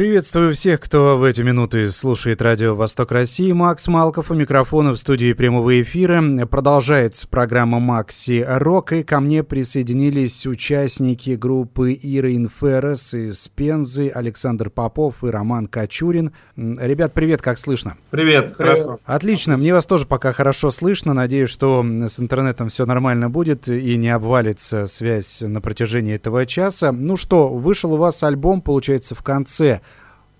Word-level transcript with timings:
Приветствую 0.00 0.54
всех, 0.54 0.80
кто 0.80 1.18
в 1.18 1.24
эти 1.24 1.42
минуты 1.42 1.90
слушает 1.90 2.40
радио 2.40 2.74
«Восток 2.74 3.12
России». 3.12 3.52
Макс 3.52 3.86
Малков 3.86 4.30
у 4.30 4.34
микрофона 4.34 4.92
в 4.92 4.96
студии 4.96 5.34
прямого 5.34 5.82
эфира. 5.82 6.24
Продолжается 6.46 7.28
программа 7.28 7.80
«Макси 7.80 8.42
Рок», 8.48 8.94
и 8.94 9.02
ко 9.02 9.20
мне 9.20 9.44
присоединились 9.44 10.46
участники 10.46 11.32
группы 11.32 11.92
Ира 11.92 12.34
Инферес 12.34 13.12
из 13.12 13.46
Пензы, 13.48 14.08
Александр 14.08 14.70
Попов 14.70 15.22
и 15.22 15.26
Роман 15.26 15.66
Кочурин. 15.66 16.32
Ребят, 16.56 17.12
привет, 17.12 17.42
как 17.42 17.58
слышно? 17.58 17.98
Привет, 18.08 18.54
хорошо. 18.56 19.00
Отлично, 19.04 19.58
мне 19.58 19.74
вас 19.74 19.84
тоже 19.84 20.06
пока 20.06 20.32
хорошо 20.32 20.70
слышно. 20.70 21.12
Надеюсь, 21.12 21.50
что 21.50 21.84
с 21.84 22.18
интернетом 22.18 22.68
все 22.68 22.86
нормально 22.86 23.28
будет 23.28 23.68
и 23.68 23.98
не 23.98 24.08
обвалится 24.08 24.86
связь 24.86 25.42
на 25.42 25.60
протяжении 25.60 26.14
этого 26.14 26.46
часа. 26.46 26.90
Ну 26.90 27.18
что, 27.18 27.48
вышел 27.50 27.92
у 27.92 27.98
вас 27.98 28.22
альбом, 28.22 28.62
получается, 28.62 29.14
в 29.14 29.22
конце 29.22 29.82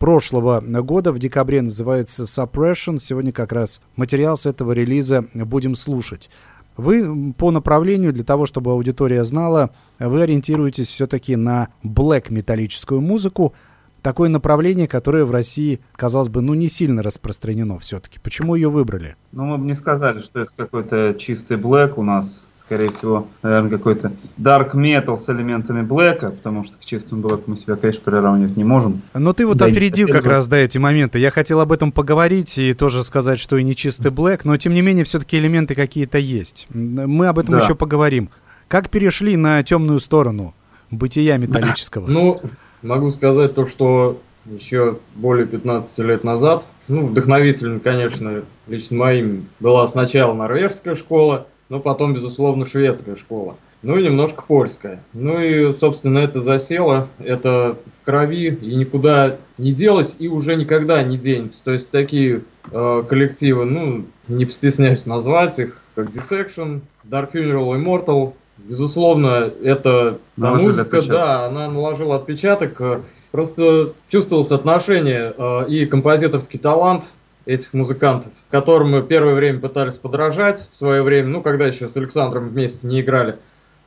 прошлого 0.00 0.60
года. 0.60 1.12
В 1.12 1.20
декабре 1.20 1.62
называется 1.62 2.24
Suppression. 2.24 2.98
Сегодня 2.98 3.30
как 3.30 3.52
раз 3.52 3.80
материал 3.94 4.36
с 4.36 4.46
этого 4.46 4.72
релиза 4.72 5.26
будем 5.34 5.76
слушать. 5.76 6.30
Вы 6.76 7.34
по 7.34 7.50
направлению, 7.50 8.12
для 8.12 8.24
того, 8.24 8.46
чтобы 8.46 8.72
аудитория 8.72 9.22
знала, 9.22 9.70
вы 9.98 10.22
ориентируетесь 10.22 10.88
все-таки 10.88 11.36
на 11.36 11.68
блэк 11.84 12.30
металлическую 12.30 13.02
музыку. 13.02 13.52
Такое 14.00 14.30
направление, 14.30 14.88
которое 14.88 15.26
в 15.26 15.30
России, 15.30 15.80
казалось 15.92 16.30
бы, 16.30 16.40
ну 16.40 16.54
не 16.54 16.68
сильно 16.68 17.02
распространено 17.02 17.78
все-таки. 17.78 18.18
Почему 18.18 18.54
ее 18.54 18.70
выбрали? 18.70 19.16
Ну, 19.32 19.44
мы 19.44 19.58
бы 19.58 19.66
не 19.66 19.74
сказали, 19.74 20.22
что 20.22 20.40
это 20.40 20.52
какой-то 20.56 21.14
чистый 21.18 21.58
блэк 21.58 21.98
у 21.98 22.02
нас 22.02 22.40
скорее 22.70 22.92
всего, 22.92 23.26
наверное, 23.42 23.68
какой-то 23.68 24.12
dark 24.38 24.74
metal 24.74 25.16
с 25.16 25.28
элементами 25.28 25.82
блэка, 25.82 26.30
потому 26.30 26.62
что 26.62 26.76
к 26.78 26.84
чистому 26.84 27.20
блэку 27.20 27.42
мы 27.46 27.56
себя, 27.56 27.74
конечно, 27.74 28.00
приравнивать 28.04 28.56
не 28.56 28.62
можем. 28.62 29.02
Но 29.12 29.32
ты 29.32 29.44
вот 29.44 29.56
да, 29.56 29.64
опередил 29.64 30.06
как 30.06 30.24
раз, 30.24 30.46
да, 30.46 30.58
эти 30.58 30.78
моменты. 30.78 31.18
Я 31.18 31.32
хотел 31.32 31.58
об 31.58 31.72
этом 31.72 31.90
поговорить 31.90 32.58
и 32.58 32.72
тоже 32.72 33.02
сказать, 33.02 33.40
что 33.40 33.56
и 33.56 33.64
не 33.64 33.74
чистый 33.74 34.12
блэк, 34.12 34.42
но 34.44 34.56
тем 34.56 34.72
не 34.72 34.82
менее 34.82 35.04
все-таки 35.04 35.36
элементы 35.36 35.74
какие-то 35.74 36.18
есть. 36.18 36.68
Мы 36.72 37.26
об 37.26 37.40
этом 37.40 37.56
да. 37.56 37.60
еще 37.60 37.74
поговорим. 37.74 38.30
Как 38.68 38.88
перешли 38.88 39.36
на 39.36 39.60
темную 39.64 39.98
сторону 39.98 40.54
бытия 40.92 41.38
металлического? 41.38 42.06
Ну, 42.06 42.40
могу 42.82 43.10
сказать 43.10 43.52
то, 43.52 43.66
что 43.66 44.20
еще 44.46 45.00
более 45.16 45.46
15 45.46 45.98
лет 45.98 46.22
назад, 46.22 46.64
ну, 46.86 47.04
вдохновителем, 47.04 47.80
конечно, 47.80 48.44
лично 48.68 48.96
моим 48.96 49.46
была 49.58 49.88
сначала 49.88 50.34
норвежская 50.34 50.94
школа, 50.94 51.48
но 51.70 51.80
потом, 51.80 52.12
безусловно, 52.12 52.66
шведская 52.66 53.16
школа. 53.16 53.54
Ну 53.82 53.96
и 53.96 54.04
немножко 54.04 54.44
польская. 54.46 55.02
Ну 55.14 55.40
и, 55.40 55.70
собственно, 55.70 56.18
это 56.18 56.42
засело, 56.42 57.08
это 57.18 57.78
в 58.02 58.04
крови 58.04 58.58
и 58.60 58.74
никуда 58.74 59.36
не 59.56 59.72
делось 59.72 60.16
и 60.18 60.28
уже 60.28 60.56
никогда 60.56 61.02
не 61.02 61.16
денется. 61.16 61.64
То 61.64 61.72
есть 61.72 61.90
такие 61.90 62.42
э, 62.70 63.04
коллективы, 63.08 63.64
ну, 63.64 64.04
не 64.28 64.44
постесняюсь 64.44 65.06
назвать 65.06 65.58
их, 65.58 65.80
как 65.94 66.10
Dissection, 66.10 66.80
Dark 67.08 67.32
Funeral 67.32 67.74
Immortal. 67.80 68.34
Безусловно, 68.58 69.50
это 69.62 70.18
музыка, 70.36 70.98
отпечаток. 70.98 71.08
да, 71.08 71.46
она 71.46 71.68
наложила 71.70 72.16
отпечаток. 72.16 73.02
Просто 73.30 73.92
чувствовалось 74.08 74.50
отношение 74.50 75.32
э, 75.38 75.68
и 75.68 75.86
композиторский 75.86 76.58
талант 76.58 77.04
этих 77.50 77.74
музыкантов, 77.74 78.30
которым 78.50 78.92
мы 78.92 79.02
первое 79.02 79.34
время 79.34 79.58
пытались 79.58 79.98
подражать 79.98 80.60
в 80.60 80.74
свое 80.74 81.02
время, 81.02 81.28
ну, 81.28 81.42
когда 81.42 81.66
еще 81.66 81.88
с 81.88 81.96
Александром 81.96 82.48
вместе 82.48 82.86
не 82.86 83.00
играли. 83.00 83.36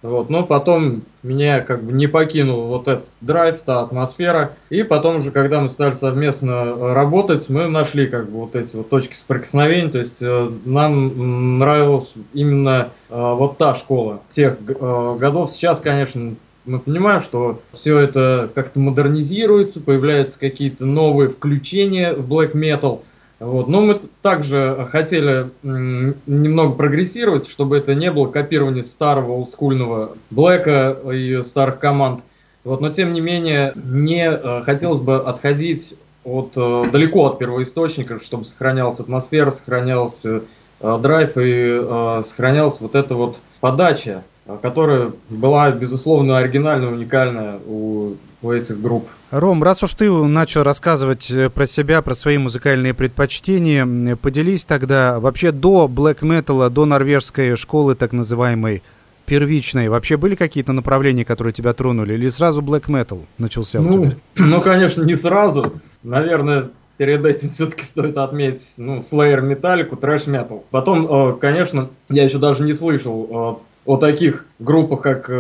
Вот, 0.02 0.30
но 0.30 0.44
потом 0.44 1.04
меня 1.24 1.62
как 1.62 1.82
бы 1.82 1.94
не 1.94 2.08
покинул 2.08 2.68
вот 2.68 2.90
этот 2.90 3.08
драйв, 3.22 3.62
та 3.62 3.84
атмосфера. 3.84 4.52
И 4.70 4.84
потом 4.84 5.18
уже, 5.18 5.32
когда 5.32 5.62
мы 5.62 5.70
стали 5.70 5.94
совместно 5.94 6.52
э, 6.52 6.94
работать, 6.94 7.48
мы 7.48 7.70
нашли 7.70 8.08
как 8.08 8.30
бы 8.30 8.42
вот 8.42 8.56
эти 8.58 8.76
вот 8.76 8.90
точки 8.90 9.16
соприкосновения. 9.16 9.90
То 9.90 10.00
есть 10.00 10.22
э, 10.22 10.52
нам 10.66 11.58
нравилась 11.58 12.16
именно 12.34 12.90
э, 13.10 13.14
вот 13.16 13.58
та 13.58 13.76
школа 13.76 14.20
тех 14.28 14.58
э, 14.68 15.18
годов. 15.18 15.50
Сейчас, 15.50 15.80
конечно, 15.80 16.36
мы 16.66 16.80
понимаем, 16.80 17.22
что 17.22 17.62
все 17.72 18.00
это 18.00 18.50
как-то 18.54 18.82
модернизируется, 18.82 19.80
появляются 19.80 20.38
какие-то 20.38 20.86
новые 20.86 21.30
включения 21.30 22.14
в 22.14 22.30
black 22.30 22.52
metal– 22.52 23.04
вот. 23.44 23.68
Но 23.68 23.82
мы 23.82 24.02
также 24.22 24.88
хотели 24.92 25.50
немного 25.64 26.74
прогрессировать, 26.76 27.48
чтобы 27.48 27.78
это 27.78 27.94
не 27.96 28.12
было 28.12 28.28
копирование 28.28 28.84
старого 28.84 29.34
олдскульного 29.34 30.16
Блэка 30.30 30.98
и 31.12 31.42
старых 31.42 31.80
команд. 31.80 32.24
Вот. 32.64 32.80
Но 32.82 32.90
тем 32.90 33.14
не 33.14 33.22
менее, 33.22 33.74
не 33.76 34.30
э, 34.30 34.62
хотелось 34.64 35.02
бы 35.02 35.18
отходить 35.18 35.96
от, 36.24 36.54
э, 36.56 36.86
далеко 36.92 37.26
от 37.26 37.40
первоисточника, 37.40 38.20
чтобы 38.20 38.46
сохранялась 38.46 39.00
атмосфера, 39.00 39.52
сохранялся 39.52 40.44
э, 40.80 41.00
драйв 41.02 41.34
и 41.36 42.24
сохранялась 42.24 42.80
вот 42.80 42.96
эта 42.96 43.16
вот 43.16 43.40
подача, 43.60 44.24
которая 44.62 45.12
была, 45.30 45.72
безусловно, 45.72 46.38
оригинальная, 46.38 46.90
уникальная 46.90 47.60
у 47.66 48.16
у 48.44 48.52
этих 48.52 48.80
групп. 48.80 49.08
Ром, 49.32 49.64
раз 49.64 49.84
уж 49.84 49.94
ты 49.94 50.12
начал 50.12 50.64
рассказывать 50.64 51.32
э, 51.32 51.50
про 51.50 51.66
себя, 51.66 52.02
про 52.02 52.14
свои 52.14 52.38
музыкальные 52.38 52.94
предпочтения, 52.94 54.16
поделись 54.18 54.66
тогда 54.66 55.20
вообще 55.20 55.52
до 55.52 55.88
блэк 55.88 56.24
металла, 56.24 56.70
до 56.70 56.86
норвежской 56.86 57.56
школы 57.56 57.96
так 57.96 58.12
называемой 58.12 58.84
первичной, 59.26 59.88
вообще 59.88 60.18
были 60.18 60.36
какие-то 60.36 60.74
направления, 60.74 61.24
которые 61.24 61.54
тебя 61.54 61.72
тронули, 61.74 62.14
или 62.14 62.30
сразу 62.30 62.62
блэк 62.62 62.92
метал 62.92 63.22
начался 63.38 63.80
ну, 63.80 64.02
у 64.02 64.06
тебя? 64.08 64.18
Ну, 64.36 64.62
конечно, 64.62 65.04
не 65.04 65.16
сразу. 65.16 65.74
Наверное, 66.04 66.70
перед 66.98 67.26
этим 67.26 67.50
все-таки 67.50 67.84
стоит 67.84 68.18
отметить, 68.18 68.76
ну, 68.78 68.98
Slayer 68.98 69.42
металлику, 69.42 69.96
трэш 69.96 70.28
метал. 70.28 70.66
Потом, 70.70 71.08
э, 71.30 71.38
конечно, 71.40 71.90
я 72.10 72.26
еще 72.26 72.40
даже 72.40 72.64
не 72.64 72.74
слышал 72.74 73.62
э, 73.62 73.73
о 73.86 73.98
таких 73.98 74.46
группах, 74.60 75.02
как 75.02 75.32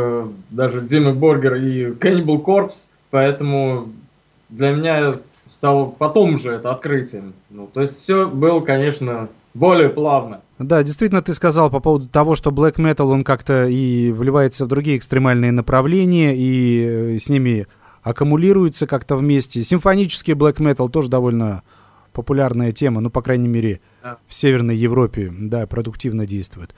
даже 0.49 0.81
Дима 0.81 1.13
Боргер 1.13 1.55
и 1.55 1.91
Cannibal 1.91 2.43
Corpse, 2.43 2.89
Поэтому 3.13 3.89
для 4.49 4.71
меня 4.71 5.19
стало 5.45 5.85
потом 5.85 6.33
уже 6.33 6.53
это 6.53 6.71
открытием. 6.71 7.35
Ну, 7.51 7.69
то 7.71 7.81
есть 7.81 7.99
все 7.99 8.27
было, 8.27 8.59
конечно, 8.59 9.29
более 9.53 9.89
плавно. 9.89 10.41
Да, 10.57 10.81
действительно, 10.81 11.21
ты 11.21 11.35
сказал 11.35 11.69
по 11.69 11.79
поводу 11.79 12.07
того, 12.07 12.35
что 12.35 12.49
black 12.49 12.77
metal, 12.77 13.11
он 13.11 13.23
как-то 13.23 13.67
и 13.67 14.11
вливается 14.11 14.65
в 14.65 14.67
другие 14.67 14.97
экстремальные 14.97 15.51
направления, 15.51 16.35
и 16.35 16.83
э, 16.83 17.19
с 17.19 17.29
ними 17.29 17.67
аккумулируется 18.01 18.87
как-то 18.87 19.15
вместе. 19.15 19.61
Симфонический 19.61 20.33
black 20.33 20.55
metal 20.55 20.89
тоже 20.89 21.09
довольно 21.11 21.61
популярная 22.13 22.71
тема, 22.71 22.99
ну, 22.99 23.11
по 23.11 23.21
крайней 23.21 23.47
мере, 23.47 23.79
да. 24.01 24.17
в 24.27 24.33
Северной 24.33 24.75
Европе, 24.75 25.31
да, 25.31 25.67
продуктивно 25.67 26.25
действует. 26.25 26.73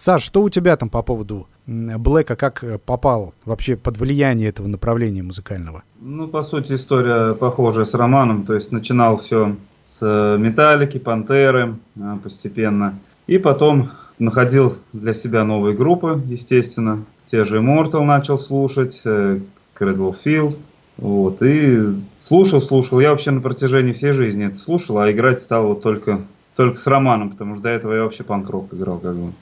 Саш, 0.00 0.22
что 0.22 0.40
у 0.40 0.48
тебя 0.48 0.78
там 0.78 0.88
по 0.88 1.02
поводу 1.02 1.46
Блэка, 1.66 2.34
как 2.34 2.64
э, 2.64 2.78
попал 2.78 3.34
вообще 3.44 3.76
под 3.76 3.98
влияние 3.98 4.48
этого 4.48 4.66
направления 4.66 5.22
музыкального? 5.22 5.82
Ну, 6.00 6.26
по 6.26 6.40
сути, 6.40 6.72
история 6.72 7.34
похожая 7.34 7.84
с 7.84 7.92
романом, 7.92 8.46
то 8.46 8.54
есть 8.54 8.72
начинал 8.72 9.18
все 9.18 9.56
с 9.84 9.98
э, 10.00 10.38
Металлики, 10.38 10.96
Пантеры 10.96 11.74
э, 11.96 12.16
постепенно, 12.22 12.98
и 13.26 13.36
потом 13.36 13.90
находил 14.18 14.74
для 14.94 15.12
себя 15.12 15.44
новые 15.44 15.76
группы, 15.76 16.22
естественно, 16.24 17.04
те 17.26 17.44
же 17.44 17.58
Immortal 17.58 18.04
начал 18.04 18.38
слушать, 18.38 19.02
Cradle 19.04 20.16
Field, 20.24 20.56
вот, 20.96 21.42
и 21.42 21.94
слушал, 22.18 22.62
слушал. 22.62 23.00
Я 23.00 23.10
вообще 23.10 23.32
на 23.32 23.42
протяжении 23.42 23.92
всей 23.92 24.12
жизни 24.12 24.46
это 24.46 24.56
слушал, 24.56 24.96
а 24.96 25.12
играть 25.12 25.42
стал 25.42 25.66
вот 25.66 25.82
только, 25.82 26.22
только 26.56 26.78
с 26.78 26.86
романом, 26.86 27.28
потому 27.28 27.56
что 27.56 27.64
до 27.64 27.68
этого 27.68 27.92
я 27.92 28.04
вообще 28.04 28.24
панк-рок 28.24 28.72
играл, 28.72 28.96
как 28.96 29.14
бы. 29.14 29.32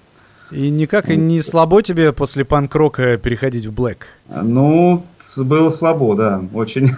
И 0.50 0.71
никак 0.71 1.11
и 1.11 1.17
не 1.17 1.41
слабо 1.43 1.83
тебе 1.83 2.12
после 2.12 2.45
панк-рока 2.45 3.17
переходить 3.19 3.67
в 3.67 3.73
блэк? 3.73 4.06
Ну, 4.29 5.05
было 5.37 5.69
слабо, 5.69 6.15
да, 6.17 6.43
очень. 6.55 6.91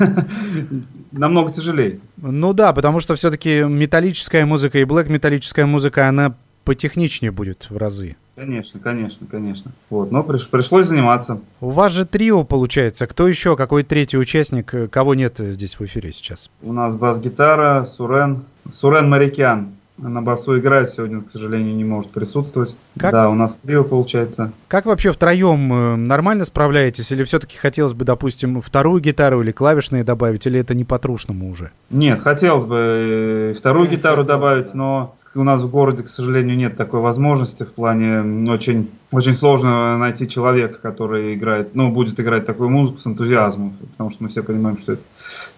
Намного 1.13 1.53
тяжелее. 1.53 2.01
Ну 2.17 2.53
да, 2.53 2.73
потому 2.73 3.01
что 3.01 3.15
все-таки 3.15 3.63
металлическая 3.63 4.47
музыка 4.47 4.79
и 4.79 4.85
блэк 4.85 5.09
металлическая 5.09 5.67
музыка, 5.67 6.09
она 6.09 6.35
потехничнее 6.65 7.33
будет 7.33 7.67
в 7.71 7.77
разы. 7.77 8.17
Конечно, 8.37 8.81
конечно, 8.81 9.27
конечно. 9.31 9.73
Вот, 9.91 10.13
но 10.13 10.23
приш, 10.23 10.49
пришлось 10.49 10.87
заниматься. 10.87 11.41
У 11.61 11.71
вас 11.71 11.93
же 11.93 12.07
трио 12.07 12.45
получается. 12.45 13.07
Кто 13.07 13.29
еще? 13.29 13.55
Какой 13.57 13.83
третий 13.83 14.17
участник? 14.17 14.91
Кого 14.91 15.15
нет 15.15 15.35
здесь 15.39 15.79
в 15.79 15.85
эфире 15.85 16.11
сейчас? 16.13 16.51
У 16.63 16.73
нас 16.73 16.95
бас-гитара, 16.95 17.85
Сурен. 17.85 18.45
Сурен 18.73 19.11
Марикян 19.11 19.73
на 20.01 20.23
басу 20.23 20.59
играет, 20.59 20.89
сегодня, 20.89 21.21
к 21.21 21.31
сожалению, 21.31 21.75
не 21.75 21.85
может 21.85 22.11
присутствовать. 22.11 22.77
Как? 22.99 23.13
Да, 23.13 23.31
у 23.31 23.35
нас 23.35 23.57
трио 23.57 23.85
получается. 23.85 24.53
Как 24.69 24.87
вообще 24.87 25.13
втроем 25.13 25.73
э, 25.73 25.97
нормально 25.97 26.45
справляетесь? 26.45 27.11
Или 27.13 27.25
все-таки 27.25 27.57
хотелось 27.57 27.93
бы, 27.93 28.05
допустим, 28.05 28.61
вторую 28.61 29.01
гитару 29.01 29.43
или 29.43 29.53
клавишные 29.53 30.05
добавить, 30.05 30.47
или 30.47 30.59
это 30.59 30.75
не 30.75 30.85
по-трушному 30.85 31.51
уже? 31.51 31.71
Нет, 31.91 32.21
хотелось 32.21 32.65
бы 32.65 32.77
э, 32.77 33.55
вторую 33.57 33.87
Конечно, 33.87 33.99
гитару 33.99 34.25
добавить, 34.25 34.73
бы. 34.73 34.79
но 34.79 35.17
у 35.35 35.45
нас 35.45 35.61
в 35.61 35.71
городе, 35.71 36.03
к 36.03 36.09
сожалению, 36.09 36.57
нет 36.57 36.77
такой 36.77 37.01
возможности 37.01 37.63
в 37.63 37.73
плане 37.73 38.51
очень, 38.51 38.91
очень 39.13 39.35
сложно 39.35 39.97
найти 39.97 40.29
человека, 40.29 40.81
который 40.81 41.35
играет, 41.35 41.75
ну, 41.75 41.91
будет 41.91 42.19
играть 42.19 42.47
такую 42.47 42.71
музыку 42.71 42.99
с 42.99 43.07
энтузиазмом, 43.07 43.77
потому 43.93 44.11
что 44.11 44.25
мы 44.25 44.29
все 44.29 44.43
понимаем, 44.43 44.79
что 44.79 44.95
это 44.95 45.03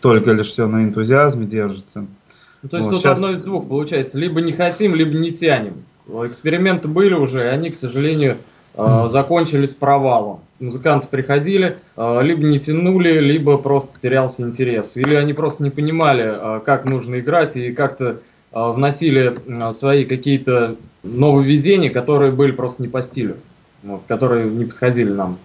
только 0.01 0.33
лишь 0.33 0.49
все 0.49 0.67
на 0.67 0.85
энтузиазме 0.85 1.47
держится. 1.47 2.07
Ну, 2.63 2.69
то 2.69 2.77
есть 2.77 2.89
вот, 2.89 2.95
тут 2.95 3.03
сейчас... 3.03 3.19
одно 3.19 3.31
из 3.33 3.43
двух 3.43 3.69
получается. 3.69 4.19
Либо 4.19 4.41
не 4.41 4.53
хотим, 4.53 4.95
либо 4.95 5.15
не 5.15 5.33
тянем. 5.33 5.85
Эксперименты 6.09 6.89
были 6.89 7.15
уже, 7.15 7.45
и 7.45 7.49
они, 7.49 7.71
к 7.71 7.75
сожалению, 7.75 8.39
э, 8.75 9.07
закончились 9.09 9.75
провалом. 9.75 10.41
Музыканты 10.61 11.09
приходили, 11.09 11.79
э, 11.97 12.23
либо 12.23 12.43
не 12.43 12.59
тянули, 12.59 13.19
либо 13.19 13.59
просто 13.59 13.99
терялся 13.99 14.43
интерес. 14.43 14.97
Или 14.97 15.15
они 15.15 15.33
просто 15.33 15.65
не 15.65 15.71
понимали, 15.71 16.25
э, 16.25 16.61
как 16.65 16.85
нужно 16.85 17.21
играть, 17.21 17.57
и 17.57 17.73
как-то 17.73 18.19
вносили 18.55 19.41
свои 19.73 20.05
какие-то 20.05 20.77
нововведения, 21.03 21.89
которые 21.89 22.33
были 22.33 22.53
просто 22.53 22.83
не 22.83 22.89
по 22.89 23.01
стилю, 23.01 23.37
вот, 23.83 24.03
которые 24.07 24.45
не 24.45 24.67
подходили 24.67 25.11
нам. 25.11 25.39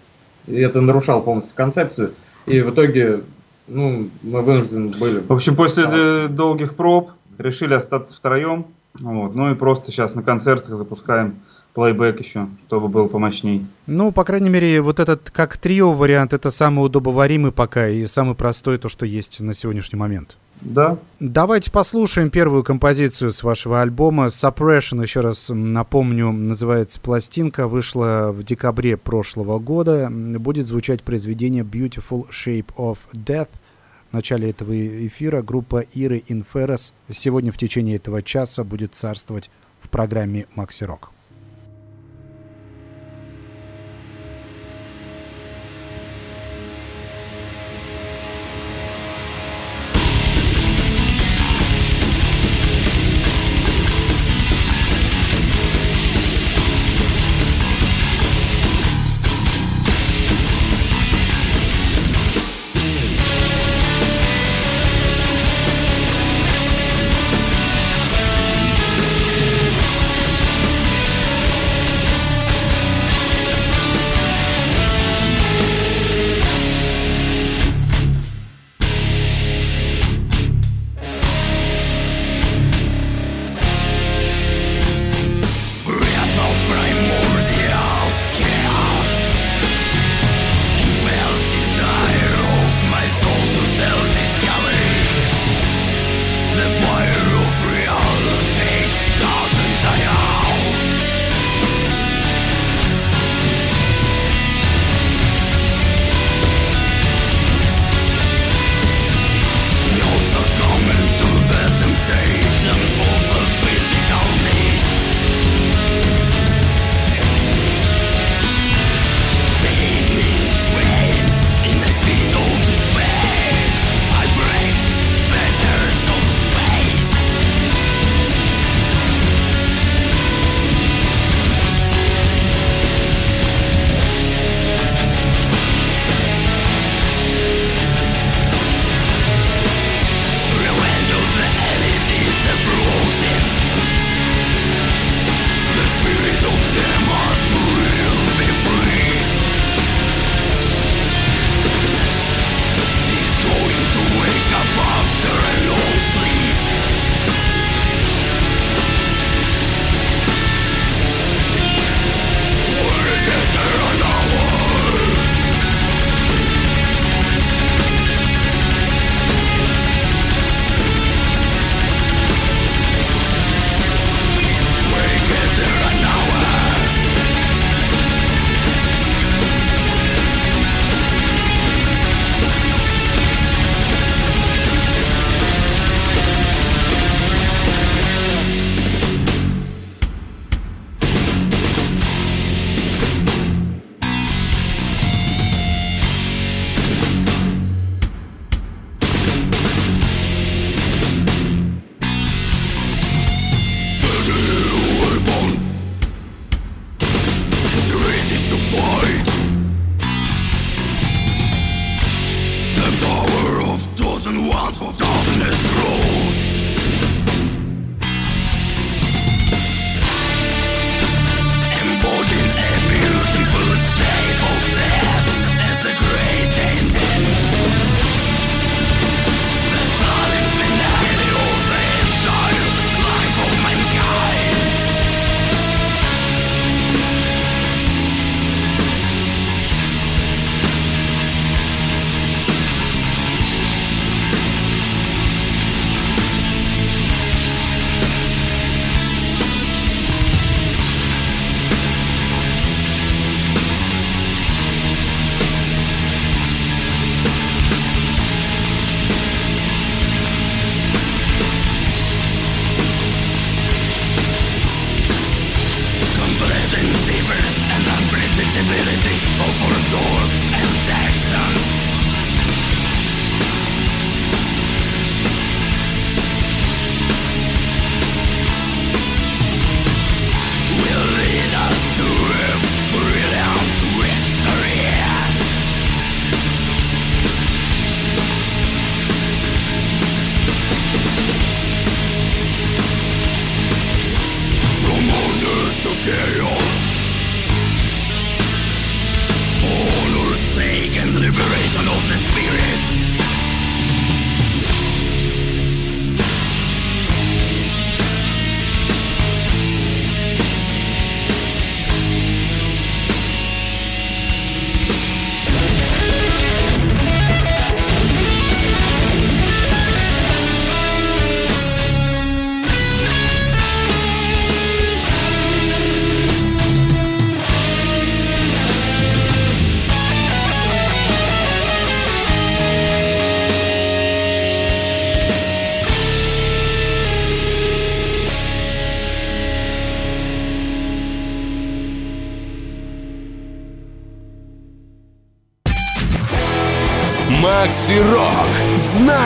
И 0.45 0.57
это 0.57 0.81
нарушало 0.81 1.21
полностью 1.21 1.55
концепцию. 1.55 2.11
И 2.47 2.59
в 2.59 2.71
итоге 2.71 3.21
ну, 3.67 4.09
мы 4.23 4.41
вынуждены 4.41 4.97
были. 4.97 5.19
В 5.19 5.31
общем, 5.31 5.55
после 5.55 5.85
остаться. 5.85 6.27
долгих 6.29 6.75
проб 6.75 7.11
решили 7.37 7.73
остаться 7.73 8.15
втроем. 8.15 8.65
Вот. 8.99 9.35
Ну 9.35 9.51
и 9.51 9.55
просто 9.55 9.91
сейчас 9.91 10.15
на 10.15 10.23
концертах 10.23 10.75
запускаем 10.75 11.35
плейбэк 11.73 12.19
еще, 12.19 12.47
чтобы 12.67 12.87
был 12.87 13.07
помощней. 13.07 13.65
Ну, 13.85 14.11
по 14.11 14.23
крайней 14.23 14.49
мере, 14.49 14.81
вот 14.81 14.99
этот 14.99 15.29
как 15.29 15.57
трио 15.57 15.93
вариант, 15.93 16.33
это 16.33 16.49
самый 16.49 16.85
удобоваримый 16.85 17.51
пока 17.51 17.87
и 17.87 18.05
самый 18.07 18.33
простой, 18.33 18.79
то, 18.79 18.89
что 18.89 19.05
есть 19.05 19.39
на 19.41 19.53
сегодняшний 19.53 19.99
момент. 19.99 20.37
Да. 20.61 20.97
Давайте 21.19 21.71
послушаем 21.71 22.29
первую 22.29 22.63
композицию 22.63 23.31
с 23.31 23.43
вашего 23.43 23.81
альбома. 23.81 24.27
Suppression, 24.27 25.01
еще 25.01 25.21
раз 25.21 25.49
напомню, 25.49 26.31
называется 26.31 26.99
пластинка, 26.99 27.67
вышла 27.67 28.31
в 28.31 28.43
декабре 28.43 28.97
прошлого 28.97 29.59
года. 29.59 30.09
Будет 30.11 30.67
звучать 30.67 31.03
произведение 31.03 31.63
Beautiful 31.63 32.27
Shape 32.29 32.73
of 32.75 32.97
Death. 33.13 33.49
В 34.09 34.13
начале 34.13 34.49
этого 34.49 34.73
эфира 35.07 35.41
группа 35.41 35.79
Иры 35.93 36.23
Инферес 36.27 36.93
сегодня 37.09 37.51
в 37.51 37.57
течение 37.57 37.97
этого 37.97 38.23
часа 38.23 38.63
будет 38.63 38.95
царствовать 38.95 39.51
в 39.79 39.89
программе 39.89 40.47
Макси 40.55 40.85
Рок. 40.85 41.11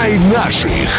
Знай 0.01 0.17
наших. 0.33 0.89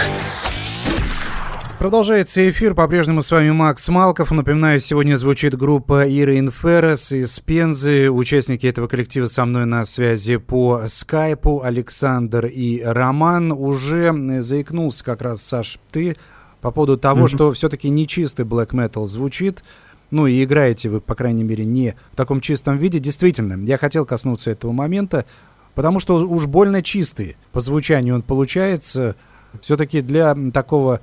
Продолжается 1.80 2.48
эфир. 2.48 2.72
По-прежнему 2.74 3.22
с 3.22 3.32
вами 3.32 3.50
Макс 3.50 3.88
Малков. 3.88 4.30
Напоминаю, 4.30 4.78
сегодня 4.78 5.16
звучит 5.16 5.56
группа 5.56 6.04
Ира 6.06 6.38
Инферес 6.38 7.10
из 7.10 7.40
Пензы. 7.40 8.12
Участники 8.12 8.64
этого 8.64 8.86
коллектива 8.86 9.26
со 9.26 9.44
мной 9.44 9.66
на 9.66 9.84
связи 9.86 10.36
по 10.36 10.82
скайпу. 10.86 11.62
Александр 11.64 12.46
и 12.46 12.80
Роман. 12.80 13.50
Уже 13.50 14.14
заикнулся 14.40 15.02
как 15.02 15.22
раз, 15.22 15.42
Саш, 15.42 15.80
ты 15.90 16.16
по 16.60 16.70
поводу 16.70 16.96
того, 16.96 17.24
mm-hmm. 17.24 17.34
что 17.34 17.52
все-таки 17.54 17.88
нечистый 17.88 18.44
black 18.44 18.68
metal 18.68 19.06
звучит. 19.06 19.64
Ну 20.12 20.28
и 20.28 20.44
играете 20.44 20.90
вы, 20.90 21.00
по 21.00 21.16
крайней 21.16 21.42
мере, 21.42 21.64
не 21.64 21.96
в 22.12 22.16
таком 22.16 22.40
чистом 22.40 22.78
виде. 22.78 23.00
Действительно, 23.00 23.60
я 23.64 23.78
хотел 23.78 24.06
коснуться 24.06 24.52
этого 24.52 24.70
момента. 24.70 25.24
Потому 25.74 26.00
что 26.00 26.26
уж 26.26 26.46
больно 26.46 26.82
чистый 26.82 27.36
по 27.52 27.60
звучанию 27.60 28.14
он 28.14 28.22
получается. 28.22 29.16
Все-таки 29.60 30.00
для 30.00 30.36
такого, 30.52 31.00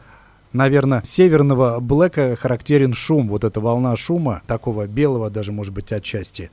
наверное, 0.54 1.02
северного 1.04 1.80
блэка 1.80 2.36
характерен 2.36 2.94
шум. 2.94 3.28
Вот 3.30 3.44
эта 3.44 3.60
волна 3.60 3.96
шума, 3.96 4.42
такого 4.48 4.88
белого 4.88 5.30
даже, 5.30 5.52
может 5.52 5.74
быть, 5.74 5.92
отчасти. 5.92 6.52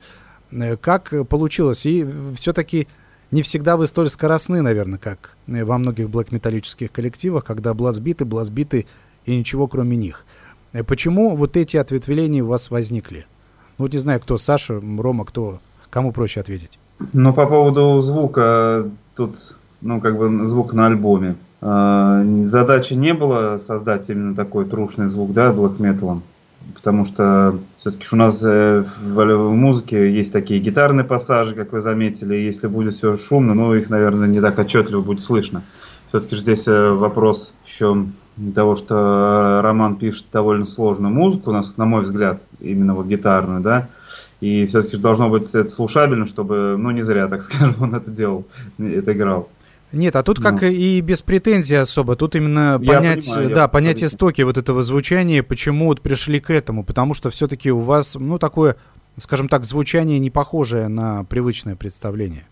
Э, 0.51 0.77
как 0.77 1.13
получилось? 1.27 1.85
И 1.85 2.07
все-таки 2.35 2.87
не 3.31 3.41
всегда 3.41 3.77
вы 3.77 3.87
столь 3.87 4.09
скоростны, 4.09 4.61
наверное, 4.61 4.99
как 4.99 5.35
во 5.47 5.77
многих 5.77 6.09
блэк-металлических 6.09 6.91
коллективах, 6.91 7.45
когда 7.45 7.73
блазбиты, 7.73 8.25
блазбиты 8.25 8.87
и 9.25 9.37
ничего 9.37 9.67
кроме 9.67 9.97
них. 9.97 10.25
Э, 10.73 10.83
почему 10.83 11.35
вот 11.35 11.55
эти 11.55 11.77
ответвления 11.77 12.43
у 12.43 12.47
вас 12.47 12.71
возникли? 12.71 13.25
Ну, 13.77 13.85
вот 13.85 13.93
не 13.93 13.99
знаю, 13.99 14.19
кто 14.19 14.37
Саша, 14.37 14.81
Рома, 14.81 15.25
кто, 15.25 15.59
кому 15.91 16.11
проще 16.11 16.39
ответить. 16.39 16.79
Ну, 17.13 17.33
по 17.33 17.45
поводу 17.45 18.01
звука, 18.01 18.89
тут, 19.15 19.37
ну, 19.81 20.01
как 20.01 20.17
бы 20.17 20.47
звук 20.47 20.73
на 20.73 20.87
альбоме. 20.87 21.35
А, 21.61 22.23
задачи 22.43 22.93
не 22.93 23.13
было 23.13 23.57
создать 23.57 24.09
именно 24.09 24.35
такой 24.35 24.65
трушный 24.65 25.07
звук, 25.07 25.33
да, 25.33 25.51
блэк 25.53 25.79
металом. 25.79 26.23
Потому 26.75 27.05
что 27.05 27.57
все-таки 27.77 28.07
у 28.11 28.15
нас 28.15 28.43
э, 28.43 28.83
в 29.01 29.55
музыке 29.55 30.11
есть 30.11 30.33
такие 30.33 30.59
гитарные 30.59 31.05
пассажи, 31.05 31.55
как 31.55 31.71
вы 31.71 31.79
заметили. 31.79 32.35
Если 32.35 32.67
будет 32.67 32.93
все 32.93 33.15
шумно, 33.15 33.53
ну, 33.53 33.73
их, 33.73 33.89
наверное, 33.89 34.27
не 34.27 34.41
так 34.41 34.59
отчетливо 34.59 35.01
будет 35.01 35.21
слышно. 35.21 35.63
Все-таки 36.09 36.35
здесь 36.35 36.67
э, 36.67 36.91
вопрос 36.91 37.53
еще 37.65 38.05
того, 38.53 38.75
что 38.75 39.61
Роман 39.63 39.95
пишет 39.95 40.25
довольно 40.31 40.65
сложную 40.65 41.13
музыку, 41.13 41.51
у 41.51 41.53
нас, 41.53 41.75
на 41.77 41.85
мой 41.85 42.03
взгляд, 42.03 42.41
именно 42.59 42.95
вот 42.95 43.07
гитарную, 43.07 43.61
да, 43.61 43.87
и 44.39 44.65
все-таки 44.65 44.97
должно 44.97 45.29
быть 45.29 45.49
это 45.49 45.67
слушабельно, 45.67 46.25
чтобы, 46.25 46.75
ну, 46.77 46.91
не 46.91 47.01
зря, 47.01 47.27
так 47.27 47.43
скажем, 47.43 47.75
он 47.81 47.95
это 47.95 48.11
делал, 48.11 48.45
это 48.77 49.13
играл. 49.13 49.49
Нет, 49.93 50.17
а 50.17 50.23
тут 50.23 50.39
как 50.41 50.61
ну. 50.61 50.67
и 50.67 50.99
без 50.99 51.21
претензий 51.21 51.75
особо. 51.75 52.17
Тут 52.17 52.35
именно 52.35 52.77
я 52.81 52.93
понять, 52.93 53.25
понимаю, 53.25 53.55
да, 53.55 53.67
понять 53.69 54.03
истоки 54.03 54.41
вот 54.41 54.57
этого 54.57 54.83
звучания, 54.83 55.41
почему 55.41 55.85
вот 55.85 56.01
пришли 56.01 56.41
к 56.41 56.49
этому. 56.49 56.83
Потому 56.83 57.13
что 57.13 57.29
все-таки 57.29 57.71
у 57.71 57.79
вас, 57.79 58.15
ну, 58.15 58.37
такое, 58.37 58.75
скажем 59.17 59.47
так, 59.47 59.63
звучание 59.63 60.19
не 60.19 60.29
похожее 60.29 60.89
на 60.89 61.23
привычное 61.23 61.77
представление. 61.77 62.45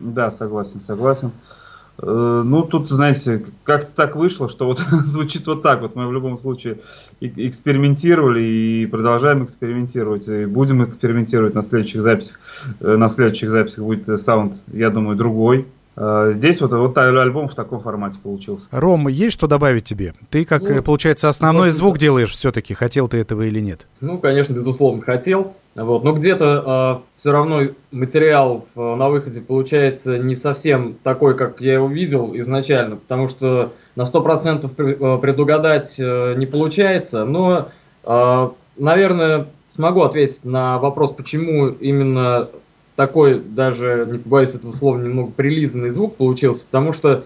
Да, 0.00 0.30
согласен, 0.30 0.80
согласен. 0.80 1.28
Э, 1.28 1.63
ну, 2.02 2.62
тут, 2.62 2.88
знаете, 2.88 3.44
как-то 3.62 3.94
так 3.94 4.16
вышло, 4.16 4.48
что 4.48 4.66
вот 4.66 4.78
звучит 5.04 5.46
вот 5.46 5.62
так 5.62 5.80
вот. 5.80 5.94
Мы 5.94 6.08
в 6.08 6.12
любом 6.12 6.36
случае 6.36 6.78
экспериментировали 7.20 8.42
и 8.42 8.86
продолжаем 8.86 9.44
экспериментировать. 9.44 10.28
И 10.28 10.46
будем 10.46 10.84
экспериментировать 10.84 11.54
на 11.54 11.62
следующих 11.62 12.02
записях. 12.02 12.40
Э, 12.80 12.96
на 12.96 13.08
следующих 13.08 13.50
записях 13.50 13.84
будет 13.84 14.20
саунд, 14.20 14.56
я 14.72 14.90
думаю, 14.90 15.16
другой. 15.16 15.66
Э, 15.96 16.30
здесь 16.32 16.60
вот, 16.60 16.72
вот 16.72 16.96
альбом 16.98 17.48
в 17.48 17.54
таком 17.54 17.80
формате 17.80 18.18
получился. 18.22 18.66
Ром, 18.70 19.08
есть 19.08 19.34
что 19.34 19.46
добавить 19.46 19.84
тебе? 19.84 20.14
Ты, 20.30 20.44
как, 20.44 20.62
ну, 20.62 20.82
получается, 20.82 21.28
основной 21.28 21.70
звук 21.70 21.98
делаешь 21.98 22.30
все-таки. 22.30 22.74
Хотел 22.74 23.08
ты 23.08 23.18
этого 23.18 23.42
или 23.42 23.60
нет? 23.60 23.86
Ну, 24.00 24.18
конечно, 24.18 24.52
безусловно, 24.52 25.02
хотел. 25.02 25.54
Вот. 25.74 26.04
Но 26.04 26.12
где-то 26.12 27.02
э, 27.02 27.16
все 27.16 27.32
равно 27.32 27.62
материал 27.90 28.66
э, 28.74 28.80
на 28.94 29.08
выходе 29.08 29.40
получается 29.40 30.18
не 30.18 30.36
совсем 30.36 30.96
такой, 31.02 31.36
как 31.36 31.60
я 31.60 31.74
его 31.74 31.88
видел 31.88 32.32
изначально, 32.34 32.96
потому 32.96 33.28
что 33.28 33.72
на 33.96 34.02
100% 34.02 34.70
э, 34.76 35.18
предугадать 35.20 35.96
э, 35.98 36.34
не 36.36 36.46
получается. 36.46 37.24
Но, 37.24 37.68
э, 38.04 38.48
наверное, 38.76 39.46
смогу 39.68 40.02
ответить 40.02 40.44
на 40.44 40.78
вопрос, 40.78 41.12
почему 41.12 41.68
именно 41.68 42.48
такой, 42.96 43.40
даже, 43.40 44.06
не 44.10 44.18
побоюсь 44.18 44.54
этого 44.54 44.72
слова, 44.72 44.98
немного 44.98 45.32
прилизанный 45.32 45.90
звук 45.90 46.16
получился, 46.16 46.64
потому 46.66 46.92
что 46.92 47.24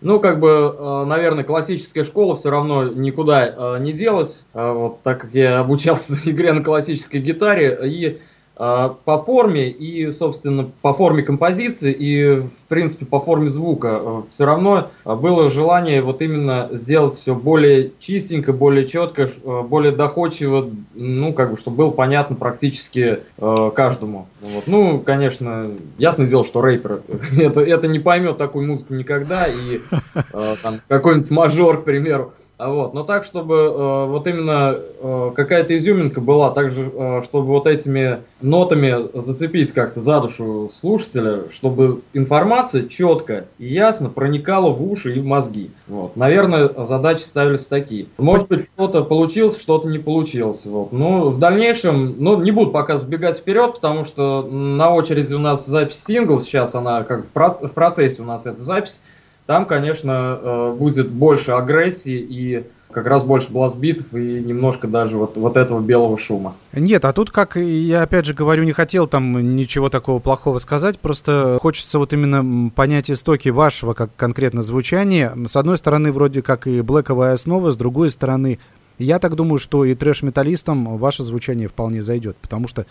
ну, 0.00 0.18
как 0.18 0.40
бы, 0.40 0.74
э, 0.78 1.04
наверное, 1.04 1.44
классическая 1.44 2.04
школа 2.04 2.34
все 2.34 2.50
равно 2.50 2.88
никуда 2.88 3.46
э, 3.46 3.78
не 3.80 3.92
делась, 3.92 4.44
э, 4.54 4.72
вот, 4.72 5.02
так 5.02 5.20
как 5.20 5.34
я 5.34 5.58
обучался 5.60 6.14
игре 6.24 6.52
на 6.52 6.64
классической 6.64 7.20
гитаре, 7.20 7.78
и 7.84 8.06
а, 8.06 8.18
по 8.60 9.22
форме 9.24 9.70
и, 9.70 10.10
собственно, 10.10 10.70
по 10.82 10.92
форме 10.92 11.22
композиции 11.22 11.92
и, 11.92 12.40
в 12.40 12.68
принципе, 12.68 13.06
по 13.06 13.18
форме 13.18 13.48
звука 13.48 13.98
э, 14.02 14.22
все 14.28 14.44
равно 14.44 14.90
было 15.06 15.50
желание 15.50 16.02
вот 16.02 16.20
именно 16.20 16.68
сделать 16.72 17.14
все 17.14 17.34
более 17.34 17.92
чистенько, 17.98 18.52
более 18.52 18.86
четко, 18.86 19.22
э, 19.22 19.62
более 19.62 19.92
доходчиво, 19.92 20.68
ну, 20.94 21.32
как 21.32 21.52
бы, 21.52 21.56
чтобы 21.56 21.78
было 21.78 21.90
понятно 21.90 22.36
практически 22.36 23.20
э, 23.38 23.70
каждому. 23.74 24.28
Вот. 24.42 24.66
Ну, 24.66 25.00
конечно, 25.00 25.70
ясно 25.96 26.26
дело, 26.26 26.44
что 26.44 26.60
рэпер 26.60 27.00
это, 27.38 27.62
это 27.62 27.88
не 27.88 27.98
поймет 27.98 28.36
такую 28.36 28.66
музыку 28.66 28.92
никогда, 28.92 29.46
и 29.46 29.80
э, 30.14 30.56
там 30.62 30.82
какой-нибудь 30.86 31.30
мажор, 31.30 31.80
к 31.80 31.84
примеру, 31.84 32.34
а 32.36 32.39
вот, 32.68 32.94
но 32.94 33.04
так, 33.04 33.24
чтобы 33.24 33.54
э, 33.54 34.04
вот 34.06 34.26
именно 34.26 34.76
э, 34.76 35.30
какая-то 35.34 35.76
изюминка 35.76 36.20
была, 36.20 36.50
также, 36.50 36.90
э, 36.92 37.22
чтобы 37.22 37.46
вот 37.46 37.66
этими 37.66 38.20
нотами 38.40 39.08
зацепить 39.18 39.72
как-то 39.72 40.00
за 40.00 40.20
душу 40.20 40.68
слушателя, 40.70 41.44
чтобы 41.50 42.02
информация 42.12 42.86
четко 42.86 43.46
и 43.58 43.72
ясно 43.72 44.10
проникала 44.10 44.70
в 44.70 44.82
уши 44.82 45.16
и 45.16 45.20
в 45.20 45.24
мозги. 45.24 45.70
Вот. 45.86 46.16
Наверное, 46.16 46.70
задачи 46.84 47.22
ставились 47.22 47.66
такие. 47.66 48.06
Может 48.18 48.48
быть, 48.48 48.66
что-то 48.66 49.04
получилось, 49.04 49.58
что-то 49.58 49.88
не 49.88 49.98
получилось. 49.98 50.66
Вот. 50.66 50.92
Но 50.92 51.30
в 51.30 51.38
дальнейшем, 51.38 52.16
ну, 52.18 52.40
не 52.42 52.50
буду 52.50 52.70
пока 52.70 52.98
сбегать 52.98 53.38
вперед, 53.38 53.74
потому 53.74 54.04
что 54.04 54.42
на 54.42 54.94
очереди 54.94 55.34
у 55.34 55.38
нас 55.38 55.66
запись 55.66 56.04
сингл, 56.04 56.40
сейчас 56.40 56.74
она 56.74 57.04
как 57.04 57.26
в, 57.26 57.32
проц- 57.32 57.66
в 57.66 57.72
процессе 57.72 58.22
у 58.22 58.24
нас 58.24 58.46
эта 58.46 58.60
запись. 58.60 59.00
Там, 59.46 59.66
конечно, 59.66 60.38
э, 60.40 60.76
будет 60.78 61.10
больше 61.10 61.52
агрессии 61.52 62.18
и 62.18 62.64
как 62.90 63.06
раз 63.06 63.24
больше 63.24 63.52
бластбитов 63.52 64.14
и 64.14 64.40
немножко 64.40 64.88
даже 64.88 65.16
вот, 65.16 65.36
вот 65.36 65.56
этого 65.56 65.80
белого 65.80 66.18
шума. 66.18 66.54
Нет, 66.72 67.04
а 67.04 67.12
тут, 67.12 67.30
как 67.30 67.56
я 67.56 68.02
опять 68.02 68.26
же 68.26 68.34
говорю, 68.34 68.64
не 68.64 68.72
хотел 68.72 69.06
там 69.06 69.56
ничего 69.56 69.88
такого 69.88 70.18
плохого 70.18 70.58
сказать, 70.58 70.98
просто 70.98 71.58
хочется 71.60 71.98
вот 71.98 72.12
именно 72.12 72.70
понять 72.70 73.10
истоки 73.10 73.48
вашего 73.48 73.94
как 73.94 74.10
конкретно 74.16 74.62
звучания. 74.62 75.36
С 75.46 75.56
одной 75.56 75.78
стороны, 75.78 76.12
вроде 76.12 76.42
как 76.42 76.66
и 76.66 76.80
блэковая 76.80 77.34
основа, 77.34 77.70
с 77.70 77.76
другой 77.76 78.10
стороны, 78.10 78.58
я 78.98 79.18
так 79.18 79.34
думаю, 79.34 79.58
что 79.58 79.84
и 79.84 79.94
трэш-металлистам 79.94 80.98
ваше 80.98 81.24
звучание 81.24 81.68
вполне 81.68 82.02
зайдет, 82.02 82.36
потому 82.36 82.68
что 82.68 82.86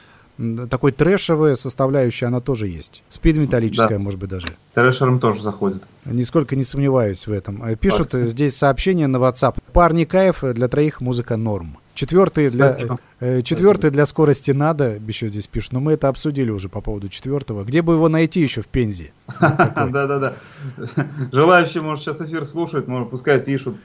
такой 0.69 0.91
трэшевая 0.91 1.55
составляющая, 1.55 2.27
она 2.27 2.39
тоже 2.39 2.67
есть. 2.67 3.03
Спид-металлическая, 3.09 3.97
да. 3.97 4.03
может 4.03 4.19
быть, 4.19 4.29
даже. 4.29 4.47
Трэшером 4.73 5.19
тоже 5.19 5.41
заходит. 5.41 5.83
Нисколько 6.05 6.55
не 6.55 6.63
сомневаюсь 6.63 7.27
в 7.27 7.31
этом. 7.31 7.63
Э, 7.63 7.75
пишут 7.75 8.11
Факт. 8.11 8.29
здесь 8.29 8.55
сообщение 8.55 9.07
на 9.07 9.17
WhatsApp. 9.17 9.55
Парни 9.73 10.05
кайф, 10.05 10.43
для 10.43 10.67
троих 10.67 11.01
музыка 11.01 11.35
норм. 11.35 11.77
Четвертый 11.93 12.49
для, 12.49 12.73
э, 13.19 13.41
четвертый 13.41 13.91
для 13.91 14.05
скорости 14.05 14.51
надо, 14.51 14.97
еще 15.05 15.27
здесь 15.27 15.47
пишут, 15.47 15.73
но 15.73 15.81
мы 15.81 15.93
это 15.93 16.07
обсудили 16.07 16.49
уже 16.49 16.69
по 16.69 16.79
поводу 16.79 17.09
четвертого. 17.09 17.65
Где 17.65 17.81
бы 17.81 17.93
его 17.93 18.07
найти 18.07 18.39
еще 18.39 18.61
в 18.61 18.67
Пензе? 18.67 19.11
Да-да-да. 19.41 20.35
Желающие, 21.33 21.83
может, 21.83 22.05
сейчас 22.05 22.21
эфир 22.21 22.45
слушают, 22.45 22.87
может, 22.87 23.09
пускай 23.09 23.41
пишут. 23.41 23.75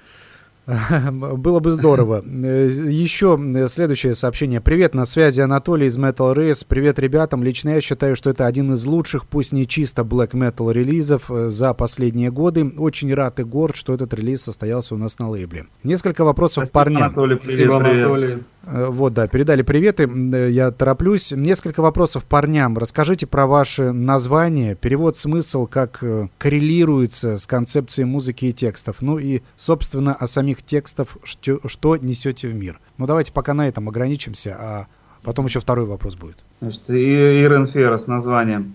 Было 1.13 1.61
бы 1.61 1.73
здорово. 1.73 2.25
Э, 2.25 2.69
Еще 2.69 3.39
следующее 3.69 4.15
сообщение. 4.15 4.63
Привет, 4.63 4.95
на 4.95 5.05
связи 5.05 5.41
Анатолий 5.43 5.89
из 5.89 5.99
Metal 5.99 6.35
Race. 6.35 6.65
Привет 6.67 6.99
ребятам. 6.99 7.43
Лично 7.43 7.71
я 7.71 7.81
считаю, 7.83 8.17
что 8.17 8.31
это 8.31 8.47
один 8.47 8.73
из 8.73 8.85
лучших, 8.87 9.27
пусть 9.27 9.53
не 9.53 9.67
чисто 9.67 10.03
black 10.03 10.31
metal 10.31 10.73
релизов 10.73 11.31
э, 11.31 11.49
за 11.49 11.75
последние 11.75 12.31
годы. 12.31 12.73
Очень 12.79 13.13
рад 13.13 13.41
и 13.41 13.45
горд, 13.45 13.77
что 13.77 13.93
этот 13.93 14.15
релиз 14.15 14.43
состоялся 14.43 14.95
у 14.95 14.99
нас 14.99 15.19
на 15.19 15.29
лейбле. 15.29 15.67
Несколько 15.83 16.25
вопросов 16.25 16.69
Спасибо, 16.69 16.73
парням. 16.73 17.03
Анатолий, 17.03 17.37
привет, 17.37 17.55
Спасибо, 17.57 17.79
привет. 17.81 18.07
Анатолий. 18.07 18.39
Э, 18.67 18.87
Вот, 18.91 19.13
да, 19.13 19.29
передали 19.29 19.61
приветы. 19.61 20.09
Я 20.51 20.71
тороплюсь. 20.71 21.33
Несколько 21.33 21.83
вопросов 21.83 22.25
парням. 22.25 22.79
Расскажите 22.79 23.27
про 23.27 23.47
ваше 23.47 23.93
название, 23.93 24.75
перевод, 24.77 25.19
смысл, 25.19 25.67
как 25.67 25.99
э, 26.03 26.29
коррелируется 26.39 27.37
с 27.37 27.47
концепцией 27.47 28.07
музыки 28.07 28.47
и 28.47 28.53
текстов. 28.55 28.97
Ну 29.01 29.19
и, 29.19 29.43
собственно, 29.57 30.15
о 30.15 30.27
самих 30.27 30.54
текстах, 30.63 31.17
что, 31.23 31.61
что 31.67 31.97
несете 31.97 32.49
в 32.49 32.55
мир. 32.55 32.81
Ну 32.99 33.07
давайте 33.07 33.33
пока 33.33 33.55
на 33.55 33.69
этом 33.69 33.89
ограничимся, 33.89 34.57
а 34.59 34.87
потом 35.23 35.47
еще 35.47 35.61
второй 35.61 35.87
вопрос 35.87 36.17
будет. 36.17 36.45
Значит, 36.61 36.89
Ирен 36.91 37.67
Феррес 37.67 38.07
названием 38.07 38.75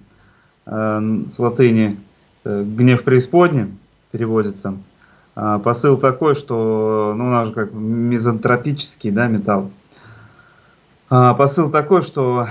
э, 0.65 1.21
с 1.29 1.39
латыни 1.39 1.97
э, 2.43 2.63
«Гнев 2.63 3.03
преисподни» 3.03 3.67
переводится. 4.11 4.75
А, 5.41 5.57
посыл 5.59 5.97
такой, 5.97 6.35
что, 6.35 7.13
ну, 7.15 7.27
у 7.27 7.29
нас 7.29 7.47
же 7.47 7.53
как 7.53 7.71
мизантропический, 7.71 9.09
да, 9.09 9.27
металл. 9.27 9.71
А, 11.09 11.33
посыл 11.33 11.71
такой, 11.71 12.01
что 12.01 12.47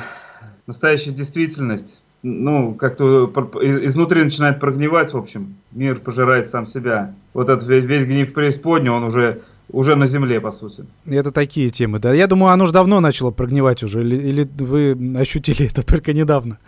настоящая 0.66 1.11
действительность, 1.11 1.98
ну, 2.22 2.75
как-то 2.75 3.30
изнутри 3.62 4.25
начинает 4.25 4.60
прогнивать, 4.60 5.12
в 5.12 5.16
общем. 5.16 5.56
Мир 5.72 6.00
пожирает 6.00 6.48
сам 6.48 6.66
себя. 6.66 7.14
Вот 7.32 7.48
этот 7.48 7.68
весь, 7.68 7.84
весь 7.84 8.06
гнев 8.06 8.32
преисподни, 8.32 8.88
он 8.88 9.04
уже, 9.04 9.42
уже 9.70 9.94
на 9.94 10.07
земле, 10.07 10.40
по 10.40 10.50
сути. 10.50 10.85
Это 11.07 11.31
такие 11.31 11.70
темы, 11.70 12.00
да. 12.00 12.12
Я 12.12 12.26
думаю, 12.26 12.52
оно 12.52 12.66
же 12.66 12.72
давно 12.72 12.98
начало 13.00 13.31
прогнивать 13.31 13.83
уже, 13.85 14.00
или, 14.00 14.16
или 14.16 14.48
вы 14.59 15.16
ощутили 15.16 15.66
это 15.66 15.87
только 15.87 16.12
недавно 16.12 16.59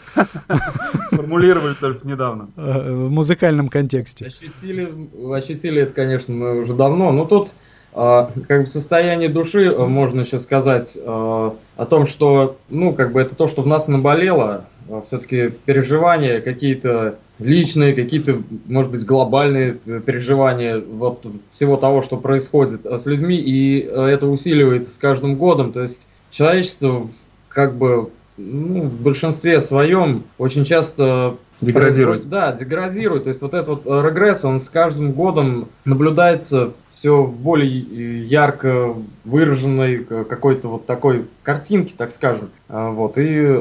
Сформулировали 1.07 1.75
только 1.75 2.07
недавно. 2.07 2.49
э, 2.57 2.93
в 3.07 3.11
музыкальном 3.11 3.69
контексте. 3.69 4.27
Ощутили, 4.27 4.93
ощутили 5.33 5.83
это, 5.83 5.93
конечно, 5.93 6.33
мы 6.33 6.61
уже 6.61 6.75
давно, 6.75 7.11
но 7.11 7.25
тут 7.25 7.53
а, 7.93 8.31
как 8.47 8.61
бы 8.61 8.67
состояние 8.67 9.29
души, 9.29 9.67
а, 9.67 9.87
можно 9.87 10.21
еще 10.21 10.39
сказать 10.39 10.97
а, 11.05 11.57
о 11.77 11.87
том, 11.87 12.07
что, 12.07 12.57
ну, 12.69 12.93
как 12.93 13.13
бы 13.13 13.21
это 13.21 13.35
то, 13.35 13.49
что 13.49 13.63
в 13.63 13.67
нас 13.67 13.89
наболело, 13.89 14.65
все-таки 15.05 15.51
переживания 15.65 16.41
какие-то 16.41 17.19
личные, 17.39 17.95
какие-то, 17.95 18.43
может 18.67 18.93
быть, 18.93 19.05
глобальные 19.05 19.79
э, 19.87 20.01
переживания 20.05 20.79
вот 20.79 21.27
всего 21.49 21.77
того, 21.77 22.03
что 22.03 22.17
происходит 22.17 22.87
а, 22.87 22.99
с 22.99 23.07
людьми, 23.07 23.37
и 23.37 23.83
э, 23.83 24.07
это 24.07 24.27
усиливается 24.27 24.93
с 24.93 24.99
каждым 24.99 25.37
годом, 25.37 25.73
то 25.73 25.81
есть 25.81 26.07
человечество 26.31 27.09
как 27.49 27.77
бы 27.77 28.11
ну, 28.37 28.83
в 28.83 29.01
большинстве 29.03 29.61
своем 29.61 30.25
очень 30.39 30.65
часто 30.65 31.37
Деградирует. 31.61 32.29
Да, 32.29 32.53
деградирует. 32.53 33.25
То 33.25 33.29
есть 33.29 33.43
вот 33.43 33.55
этот 33.55 33.69
вот 33.69 33.83
э, 33.87 34.09
регресс, 34.09 34.45
он 34.45 34.61
с 34.61 34.69
каждым 34.69 35.13
годом 35.13 35.69
наблюдается 35.85 36.73
все 36.91 37.23
в 37.23 37.35
более 37.35 37.83
э, 37.83 38.25
ярко 38.25 38.95
выраженной 39.25 40.07
э, 40.09 40.25
какой-то 40.25 40.69
вот 40.69 40.87
такой 40.87 41.25
картинке, 41.43 41.95
так 41.97 42.11
скажем. 42.11 42.51
Вот. 42.69 43.19
И 43.19 43.59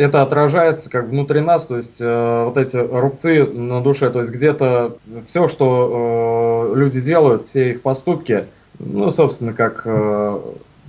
это 0.00 0.22
отражается 0.22 0.88
как 0.88 1.08
внутри 1.08 1.40
нас, 1.40 1.66
то 1.66 1.76
есть 1.76 2.00
э, 2.00 2.44
вот 2.44 2.56
эти 2.56 2.76
рубцы 2.76 3.44
на 3.44 3.82
душе, 3.82 4.08
то 4.08 4.20
есть 4.20 4.30
где-то 4.30 4.96
все, 5.26 5.46
что 5.46 6.72
э, 6.72 6.78
люди 6.78 7.02
делают, 7.02 7.48
все 7.48 7.72
их 7.72 7.82
поступки, 7.82 8.46
ну, 8.78 9.10
собственно, 9.10 9.52
как 9.52 9.86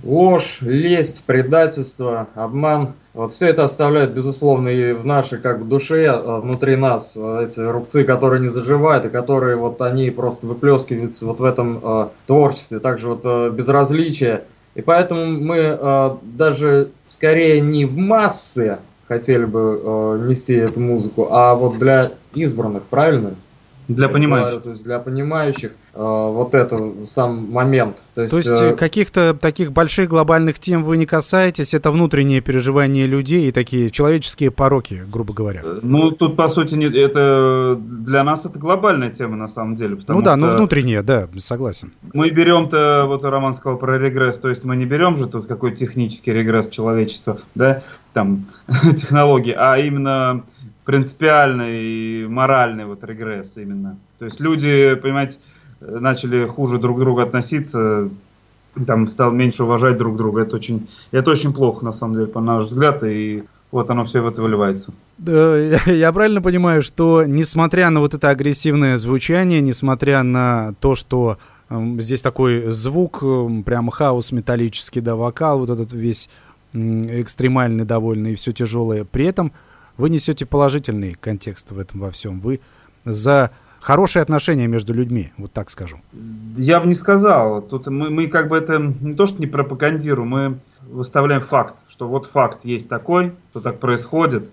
ложь, 0.04 0.58
лесть, 0.60 1.24
предательство, 1.24 2.28
обман. 2.34 2.92
Вот 3.14 3.30
все 3.30 3.48
это 3.48 3.64
оставляет, 3.64 4.12
безусловно, 4.12 4.68
и 4.68 4.92
в 4.92 5.04
нашей 5.04 5.38
как 5.38 5.60
бы 5.60 5.66
душе, 5.66 6.04
э, 6.04 6.40
внутри 6.40 6.76
нас, 6.76 7.14
э, 7.16 7.44
эти 7.44 7.60
рубцы, 7.60 8.04
которые 8.04 8.40
не 8.40 8.48
заживают, 8.48 9.04
и 9.04 9.10
которые 9.10 9.56
вот 9.56 9.80
они 9.82 10.10
просто 10.10 10.46
выплескиваются 10.46 11.26
вот 11.26 11.38
в 11.38 11.44
этом 11.44 11.80
э, 11.82 12.08
творчестве. 12.26 12.78
Также 12.78 13.08
вот 13.08 13.20
э, 13.24 13.50
безразличие. 13.50 14.44
И 14.74 14.80
поэтому 14.80 15.26
мы 15.26 15.78
э, 15.78 16.10
даже 16.22 16.90
скорее 17.08 17.60
не 17.60 17.84
в 17.84 17.98
массы 17.98 18.78
хотели 19.08 19.44
бы 19.44 19.80
э, 19.82 20.24
нести 20.26 20.54
эту 20.54 20.80
музыку, 20.80 21.28
а 21.30 21.54
вот 21.54 21.78
для 21.78 22.12
избранных, 22.34 22.84
правильно? 22.84 23.34
Для 23.88 24.08
понимающих. 24.08 24.50
говорю, 24.50 24.64
То 24.64 24.70
есть 24.70 24.84
для 24.84 24.98
понимающих 24.98 25.72
вот 25.94 26.54
это 26.54 26.92
сам 27.04 27.50
момент. 27.50 28.02
То 28.14 28.22
есть, 28.22 28.30
То 28.30 28.36
есть 28.38 28.50
э, 28.50 28.70
э, 28.70 28.74
каких-то 28.74 29.34
таких 29.38 29.72
больших 29.72 30.08
глобальных 30.08 30.58
тем 30.58 30.84
вы 30.84 30.96
не 30.96 31.04
касаетесь, 31.04 31.74
это 31.74 31.90
внутренние 31.90 32.40
переживания 32.40 33.06
людей 33.06 33.48
и 33.48 33.52
такие 33.52 33.90
человеческие 33.90 34.50
пороки, 34.50 35.02
грубо 35.10 35.34
говоря. 35.34 35.62
Ну, 35.82 36.10
тут, 36.10 36.36
по 36.36 36.48
сути, 36.48 36.76
не, 36.76 36.86
это 36.86 37.78
для 37.78 38.24
нас 38.24 38.46
это 38.46 38.58
глобальная 38.58 39.10
тема, 39.10 39.36
на 39.36 39.48
самом 39.48 39.74
деле. 39.74 39.98
ну 40.08 40.22
да, 40.22 40.36
ну 40.36 40.48
внутренние, 40.48 41.02
да, 41.02 41.28
согласен. 41.38 41.92
Мы 42.14 42.30
берем-то, 42.30 43.04
вот 43.06 43.24
Роман 43.24 43.54
сказал 43.54 43.78
про 43.78 43.98
регресс, 43.98 44.38
то 44.38 44.48
есть 44.48 44.64
мы 44.64 44.76
не 44.76 44.86
берем 44.86 45.16
же 45.16 45.28
тут 45.28 45.46
какой 45.46 45.74
технический 45.74 46.32
регресс 46.32 46.68
человечества, 46.68 47.38
да, 47.54 47.82
там, 48.14 48.46
технологии, 48.96 49.54
а 49.56 49.76
именно 49.76 50.44
принципиальный 50.84 51.82
и 51.82 52.26
моральный 52.26 52.86
вот 52.86 53.04
регресс 53.04 53.56
именно. 53.56 53.98
То 54.18 54.24
есть 54.24 54.40
люди, 54.40 54.94
понимаете, 54.94 55.38
начали 55.86 56.46
хуже 56.46 56.78
друг 56.78 56.96
к 56.96 57.00
другу 57.00 57.20
относиться, 57.20 58.08
там 58.86 59.08
стал 59.08 59.32
меньше 59.32 59.64
уважать 59.64 59.98
друг 59.98 60.16
друга. 60.16 60.42
Это 60.42 60.56
очень, 60.56 60.88
это 61.10 61.30
очень 61.30 61.52
плохо, 61.52 61.84
на 61.84 61.92
самом 61.92 62.14
деле, 62.14 62.26
по 62.26 62.40
наш 62.40 62.66
взгляд, 62.66 63.02
и 63.04 63.44
вот 63.70 63.90
оно 63.90 64.04
все 64.04 64.20
в 64.20 64.26
это 64.26 64.42
выливается. 64.42 64.92
Да, 65.18 65.56
я, 65.56 66.12
правильно 66.12 66.42
понимаю, 66.42 66.82
что 66.82 67.24
несмотря 67.24 67.90
на 67.90 68.00
вот 68.00 68.14
это 68.14 68.28
агрессивное 68.28 68.96
звучание, 68.98 69.60
несмотря 69.60 70.22
на 70.22 70.74
то, 70.80 70.94
что 70.94 71.38
эм, 71.70 72.00
здесь 72.00 72.22
такой 72.22 72.70
звук, 72.72 73.22
эм, 73.22 73.62
прям 73.62 73.90
хаос 73.90 74.32
металлический, 74.32 75.00
да, 75.00 75.16
вокал, 75.16 75.58
вот 75.58 75.70
этот 75.70 75.92
весь 75.92 76.28
м, 76.72 77.06
экстремальный 77.20 77.84
довольно 77.84 78.28
и 78.28 78.34
все 78.34 78.52
тяжелое, 78.52 79.04
при 79.04 79.26
этом 79.26 79.52
вы 79.96 80.10
несете 80.10 80.46
положительный 80.46 81.14
контекст 81.14 81.70
в 81.70 81.78
этом 81.78 82.00
во 82.00 82.10
всем. 82.10 82.40
Вы 82.40 82.60
за 83.04 83.50
хорошие 83.82 84.22
отношения 84.22 84.66
между 84.66 84.94
людьми, 84.94 85.32
вот 85.36 85.52
так 85.52 85.70
скажу. 85.70 85.98
Я 86.56 86.80
бы 86.80 86.86
не 86.86 86.94
сказал. 86.94 87.62
Тут 87.62 87.88
мы, 87.88 88.10
мы 88.10 88.28
как 88.28 88.48
бы 88.48 88.56
это 88.56 88.78
не 88.78 89.14
то, 89.14 89.26
что 89.26 89.40
не 89.40 89.46
пропагандируем, 89.46 90.28
мы 90.28 90.58
выставляем 90.80 91.42
факт, 91.42 91.74
что 91.88 92.08
вот 92.08 92.26
факт 92.26 92.60
есть 92.64 92.88
такой, 92.88 93.32
что 93.50 93.60
так 93.60 93.78
происходит. 93.78 94.48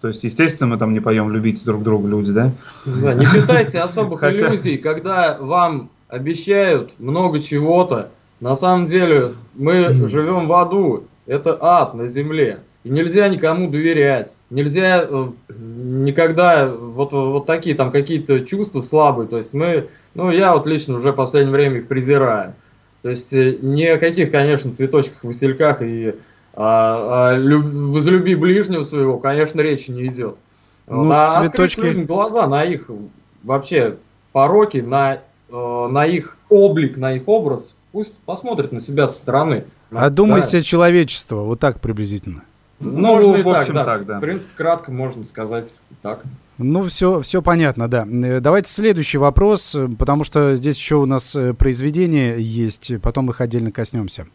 То 0.00 0.08
есть, 0.08 0.24
естественно, 0.24 0.68
мы 0.68 0.78
там 0.78 0.92
не 0.92 1.00
поем 1.00 1.30
любить 1.30 1.64
друг 1.64 1.82
друга, 1.82 2.08
люди, 2.08 2.32
да? 2.32 2.52
Да, 2.84 3.14
не 3.14 3.26
питайте 3.26 3.80
особых 3.80 4.20
Хотя- 4.20 4.48
иллюзий, 4.48 4.76
когда 4.76 5.38
вам 5.38 5.90
обещают 6.08 6.92
много 6.98 7.40
чего-то. 7.40 8.10
На 8.40 8.54
самом 8.56 8.84
деле 8.84 9.32
мы 9.54 9.92
живем 10.08 10.48
в 10.48 10.52
аду. 10.52 11.04
Это 11.26 11.56
ад 11.60 11.94
на 11.94 12.08
земле. 12.08 12.60
И 12.84 12.90
нельзя 12.90 13.28
никому 13.28 13.70
доверять. 13.70 14.36
Нельзя 14.50 15.06
э, 15.08 15.28
никогда 15.48 16.68
вот, 16.68 17.12
вот 17.12 17.46
такие 17.46 17.74
там 17.74 17.90
какие-то 17.90 18.40
чувства 18.40 18.82
слабые. 18.82 19.26
То 19.26 19.38
есть 19.38 19.54
мы, 19.54 19.88
ну 20.14 20.30
я 20.30 20.54
вот 20.54 20.66
лично 20.66 20.96
уже 20.96 21.12
в 21.12 21.16
последнее 21.16 21.52
время 21.52 21.78
их 21.78 21.88
презираю. 21.88 22.54
То 23.02 23.08
есть 23.08 23.32
э, 23.32 23.56
ни 23.60 23.84
о 23.84 23.98
каких, 23.98 24.30
конечно, 24.30 24.70
цветочках, 24.70 25.24
васильках 25.24 25.80
и 25.80 26.14
а, 26.52 27.32
а, 27.32 27.36
люб- 27.36 27.64
возлюби 27.92 28.34
ближнего 28.34 28.82
своего, 28.82 29.18
конечно, 29.18 29.60
речи 29.60 29.90
не 29.90 30.06
идет. 30.06 30.36
Ну, 30.86 31.10
а 31.10 31.40
цветочки- 31.40 31.80
людям 31.80 32.04
глаза 32.04 32.46
на 32.46 32.64
их 32.64 32.90
вообще 33.42 33.96
пороки, 34.32 34.78
на, 34.78 35.20
э, 35.50 35.88
на 35.90 36.06
их 36.06 36.36
облик, 36.50 36.96
на 36.98 37.14
их 37.14 37.22
образ, 37.28 37.76
пусть 37.92 38.18
посмотрят 38.20 38.72
на 38.72 38.80
себя 38.80 39.08
со 39.08 39.14
стороны. 39.14 39.64
Одумайся 39.90 40.62
человечество, 40.62 41.40
вот 41.40 41.60
так 41.60 41.80
приблизительно. 41.80 42.42
Ну, 42.84 42.98
Можно 43.00 43.36
и 43.36 43.42
в 43.42 43.48
общем, 43.48 43.74
так, 43.74 44.06
да. 44.06 44.18
В 44.18 44.20
принципе, 44.20 44.50
кратко 44.56 44.92
можно 44.92 45.24
сказать 45.24 45.78
так. 46.02 46.22
Ну, 46.58 46.84
все, 46.84 47.20
все 47.22 47.42
понятно, 47.42 47.88
да. 47.88 48.06
Э, 48.08 48.40
Давайте 48.40 48.70
следующий 48.70 49.18
вопрос, 49.18 49.74
э, 49.74 49.88
потому 49.98 50.22
что 50.24 50.54
здесь 50.54 50.76
еще 50.76 50.96
у 50.96 51.06
нас 51.06 51.34
э, 51.34 51.52
произведения 51.54 52.36
есть, 52.38 52.92
потом 53.02 53.30
их 53.30 53.40
отдельно 53.40 53.72
коснемся. 53.72 54.26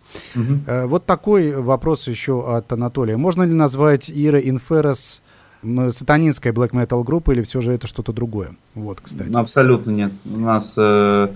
Э, 0.68 0.86
Вот 0.86 1.06
такой 1.06 1.54
вопрос 1.56 2.08
еще 2.08 2.56
от 2.58 2.72
Анатолия. 2.74 3.16
Можно 3.18 3.44
ли 3.44 3.54
назвать 3.54 4.12
Ира 4.14 4.40
Инферос 4.40 5.22
м, 5.64 5.92
сатанинской 5.92 6.52
black 6.52 6.72
metal 6.72 7.04
группой 7.04 7.36
или 7.36 7.44
все 7.44 7.62
же 7.62 7.72
это 7.72 7.88
что-то 7.88 8.12
другое? 8.12 8.56
Вот, 8.76 9.00
кстати. 9.02 9.32
Абсолютно 9.34 9.92
нет. 9.92 10.12
У 10.26 10.40
нас 10.40 10.74
э, 10.78 11.28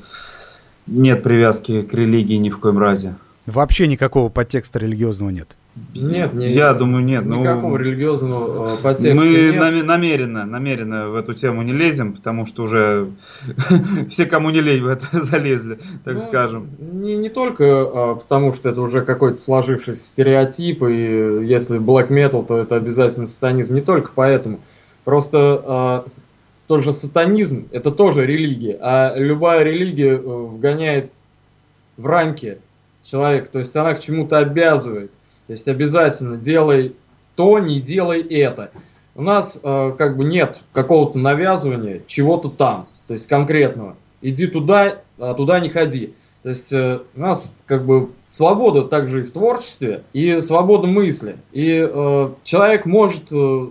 нет 0.87 1.23
привязки 1.23 1.81
к 1.83 1.93
религии 1.93 2.35
ни 2.35 2.49
в 2.49 2.59
коем 2.59 2.77
разе. 2.79 3.15
Вообще 3.45 3.87
никакого 3.87 4.29
подтекста 4.29 4.79
религиозного 4.79 5.29
нет. 5.29 5.55
Нет, 5.95 6.33
не, 6.33 6.51
Я 6.51 6.73
думаю, 6.73 7.03
нет. 7.03 7.25
Никакого 7.25 7.71
ну, 7.71 7.75
религиозного 7.77 8.75
э, 8.75 8.77
подтекста 8.83 9.15
Мы 9.15 9.25
нет. 9.27 9.55
наме- 9.55 9.83
намеренно, 9.83 10.45
намеренно 10.45 11.09
в 11.09 11.15
эту 11.15 11.33
тему 11.33 11.63
не 11.63 11.73
лезем, 11.73 12.13
потому 12.13 12.45
что 12.45 12.63
уже 12.63 13.09
все, 14.09 14.27
кому 14.27 14.51
не 14.51 14.61
лень, 14.61 14.83
в 14.83 14.87
это 14.87 15.07
залезли, 15.11 15.79
так 16.05 16.15
Ну, 16.15 16.21
скажем. 16.21 16.69
Не, 16.79 17.17
не 17.17 17.29
только 17.29 17.63
а, 17.65 18.15
потому, 18.15 18.53
что 18.53 18.69
это 18.69 18.81
уже 18.81 19.01
какой-то 19.01 19.37
сложившийся 19.37 20.05
стереотип, 20.05 20.83
и 20.83 21.43
если 21.43 21.79
black 21.79 22.09
metal, 22.09 22.45
то 22.45 22.59
это 22.59 22.75
обязательно 22.75 23.25
сатанизм. 23.25 23.73
Не 23.73 23.81
только 23.81 24.11
поэтому. 24.13 24.59
Просто 25.05 25.63
а, 25.65 26.05
тот 26.67 26.83
же 26.83 26.93
сатанизм 26.93 27.67
это 27.71 27.91
тоже 27.91 28.25
религия, 28.25 28.77
а 28.79 29.15
любая 29.15 29.63
религия 29.63 30.13
э, 30.13 30.17
вгоняет 30.17 31.11
в 31.97 32.05
рамки 32.05 32.59
человека, 33.03 33.49
то 33.51 33.59
есть 33.59 33.75
она 33.75 33.93
к 33.93 33.99
чему-то 33.99 34.37
обязывает. 34.37 35.11
То 35.47 35.53
есть 35.53 35.67
обязательно 35.67 36.37
делай 36.37 36.95
то, 37.35 37.59
не 37.59 37.79
делай 37.79 38.21
это. 38.21 38.71
У 39.15 39.21
нас 39.21 39.59
э, 39.61 39.93
как 39.97 40.17
бы 40.17 40.23
нет 40.23 40.61
какого-то 40.71 41.19
навязывания 41.19 42.01
чего-то 42.07 42.49
там, 42.49 42.87
то 43.07 43.13
есть 43.13 43.27
конкретного. 43.27 43.95
Иди 44.21 44.47
туда, 44.47 45.01
а 45.19 45.33
туда 45.33 45.59
не 45.59 45.69
ходи. 45.69 46.13
То 46.43 46.49
есть 46.49 46.73
э, 46.73 46.99
у 47.15 47.19
нас 47.19 47.51
как 47.65 47.85
бы 47.85 48.09
свобода 48.25 48.83
также 48.83 49.21
и 49.21 49.23
в 49.23 49.31
творчестве, 49.31 50.03
и 50.13 50.39
свобода 50.41 50.87
мысли. 50.87 51.37
И 51.51 51.87
э, 51.89 52.29
человек 52.43 52.85
может 52.85 53.31
э, 53.31 53.67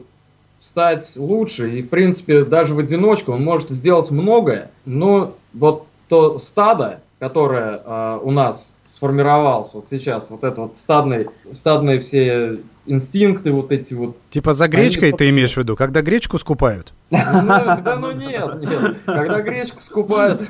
стать 0.59 1.17
лучше, 1.17 1.79
и 1.79 1.83
в 1.83 1.89
принципе 1.89 2.45
даже 2.45 2.75
в 2.75 2.79
одиночку 2.79 3.33
он 3.33 3.45
может 3.45 3.71
сделать 3.71 4.11
многое, 4.11 4.71
но 4.85 5.35
вот 5.53 5.87
то 6.09 6.39
стадо, 6.39 7.01
которое 7.23 7.81
э, 7.85 8.19
у 8.21 8.33
нас 8.33 8.77
сформировалось 8.85 9.75
вот 9.75 9.87
сейчас, 9.87 10.29
вот 10.29 10.43
это 10.43 10.63
вот 10.63 10.75
стадные, 10.75 11.31
стадные 11.53 12.01
все 12.01 12.59
инстинкты, 12.85 13.53
вот 13.53 13.71
эти 13.71 13.95
вот 13.95 14.17
Типа 14.31 14.55
за 14.55 14.67
гречкой 14.67 15.11
Они- 15.11 15.17
ты 15.17 15.29
имеешь 15.29 15.55
в 15.55 15.57
виду, 15.57 15.77
когда 15.77 16.03
гречку 16.03 16.37
скупают? 16.41 16.93
ну, 17.13 17.19
да 17.21 17.97
ну 18.01 18.11
нет, 18.11 18.61
нет. 18.61 18.97
Когда 19.07 19.41
гречку 19.41 19.81
скупают, 19.81 20.43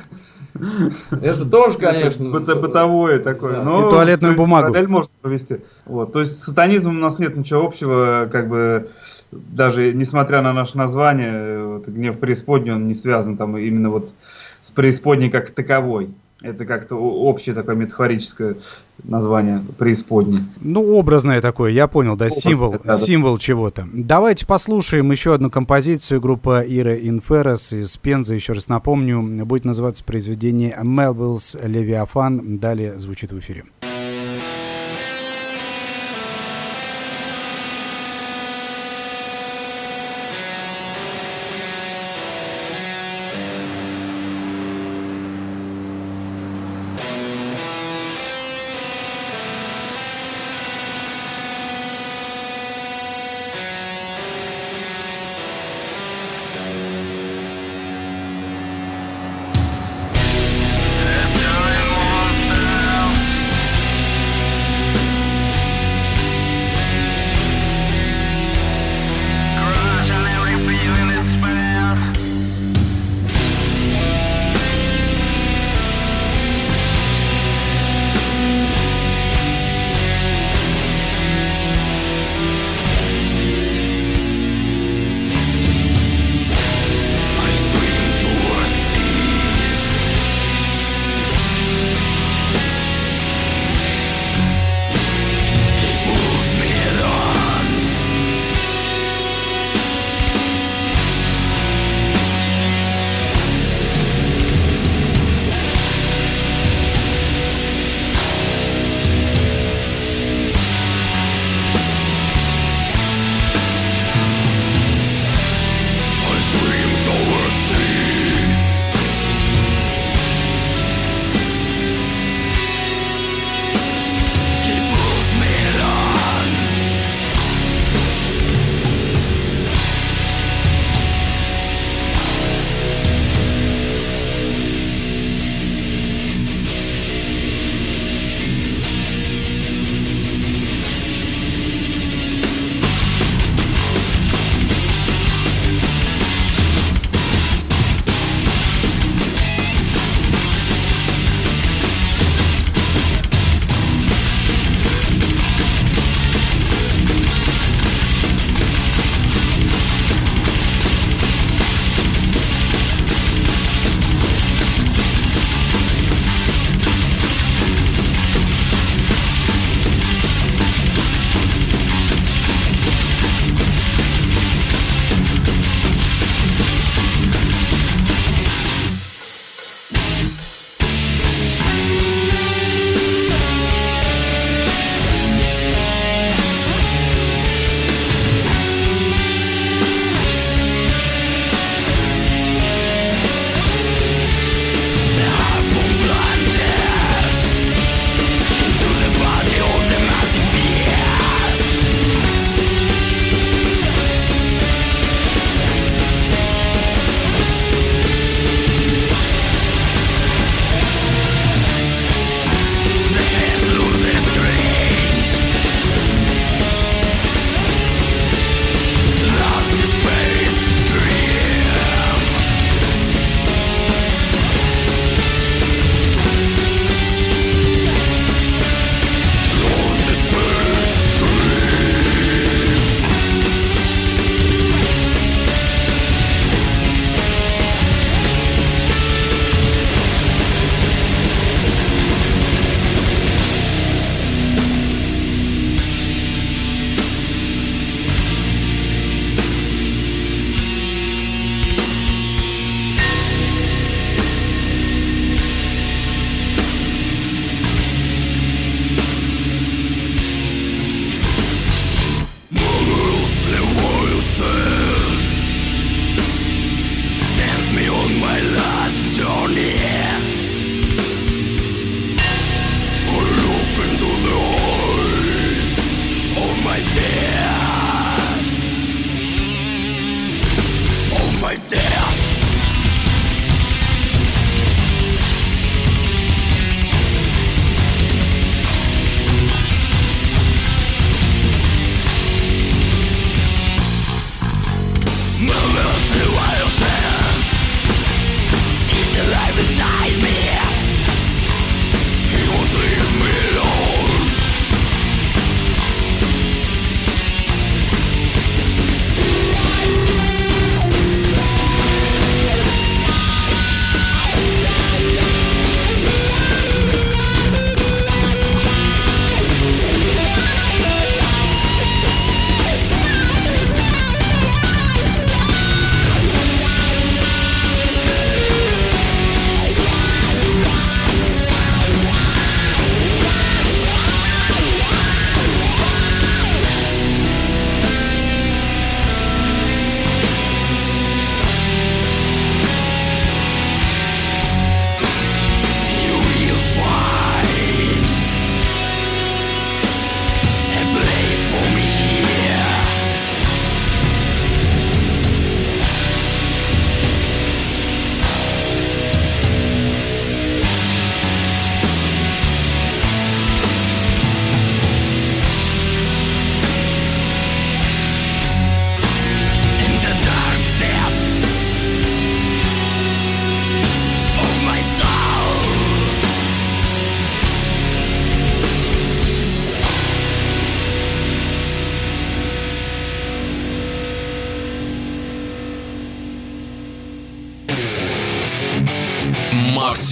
это 1.10 1.44
тоже, 1.44 1.76
конечно. 1.76 2.30
Быто- 2.30 2.58
бытовое 2.58 3.18
такое. 3.18 3.56
Да. 3.56 3.62
но, 3.62 3.86
И 3.86 3.90
туалетную 3.90 4.32
принципе, 4.32 4.42
бумагу. 4.42 4.68
параллель 4.68 4.88
можно 4.88 5.12
провести. 5.20 5.56
Вот. 5.84 6.14
То 6.14 6.20
есть 6.20 6.38
с 6.38 6.44
сатанизмом 6.44 6.96
у 6.96 7.00
нас 7.00 7.18
нет 7.18 7.36
ничего 7.36 7.66
общего, 7.66 8.30
как 8.32 8.48
бы 8.48 8.88
даже 9.30 9.92
несмотря 9.92 10.40
на 10.40 10.54
наше 10.54 10.78
название, 10.78 11.66
вот, 11.66 11.86
гнев 11.86 12.18
преисподней, 12.18 12.72
он 12.72 12.88
не 12.88 12.94
связан 12.94 13.36
там 13.36 13.58
именно 13.58 13.90
вот 13.90 14.08
с 14.62 14.70
преисподней 14.70 15.28
как 15.28 15.50
таковой. 15.50 16.14
Это 16.42 16.64
как-то 16.64 16.96
общее 16.96 17.54
такое 17.54 17.76
метафорическое 17.76 18.56
название 19.04 19.64
преисподней. 19.78 20.38
Ну, 20.60 20.96
образное 20.96 21.40
такое, 21.40 21.70
я 21.70 21.86
понял, 21.86 22.16
да, 22.16 22.26
Образное, 22.26 22.40
символ, 22.40 22.72
да, 22.72 22.78
да. 22.84 22.96
символ 22.96 23.38
чего-то. 23.38 23.86
Давайте 23.92 24.46
послушаем 24.46 25.10
еще 25.12 25.34
одну 25.34 25.50
композицию 25.50 26.20
группы 26.20 26.64
Ира 26.68 26.96
Инферос 26.96 27.72
из 27.72 27.96
Пензы. 27.96 28.34
Еще 28.34 28.52
раз 28.52 28.68
напомню, 28.68 29.44
будет 29.46 29.64
называться 29.64 30.04
произведение 30.04 30.76
Melville's 30.82 31.60
Leviathan. 31.62 32.58
Далее 32.58 32.98
звучит 32.98 33.32
в 33.32 33.38
эфире. 33.38 33.64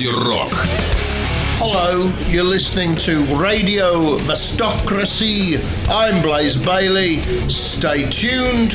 Рок. 0.09 0.53
Hello, 1.59 2.11
you're 2.31 2.43
listening 2.43 2.95
to 2.97 3.23
Radio 3.37 4.17
Vestocracy. 4.21 5.61
I'm 5.91 6.23
Blaze 6.23 6.57
Bailey. 6.57 7.21
Stay 7.49 8.09
tuned 8.09 8.75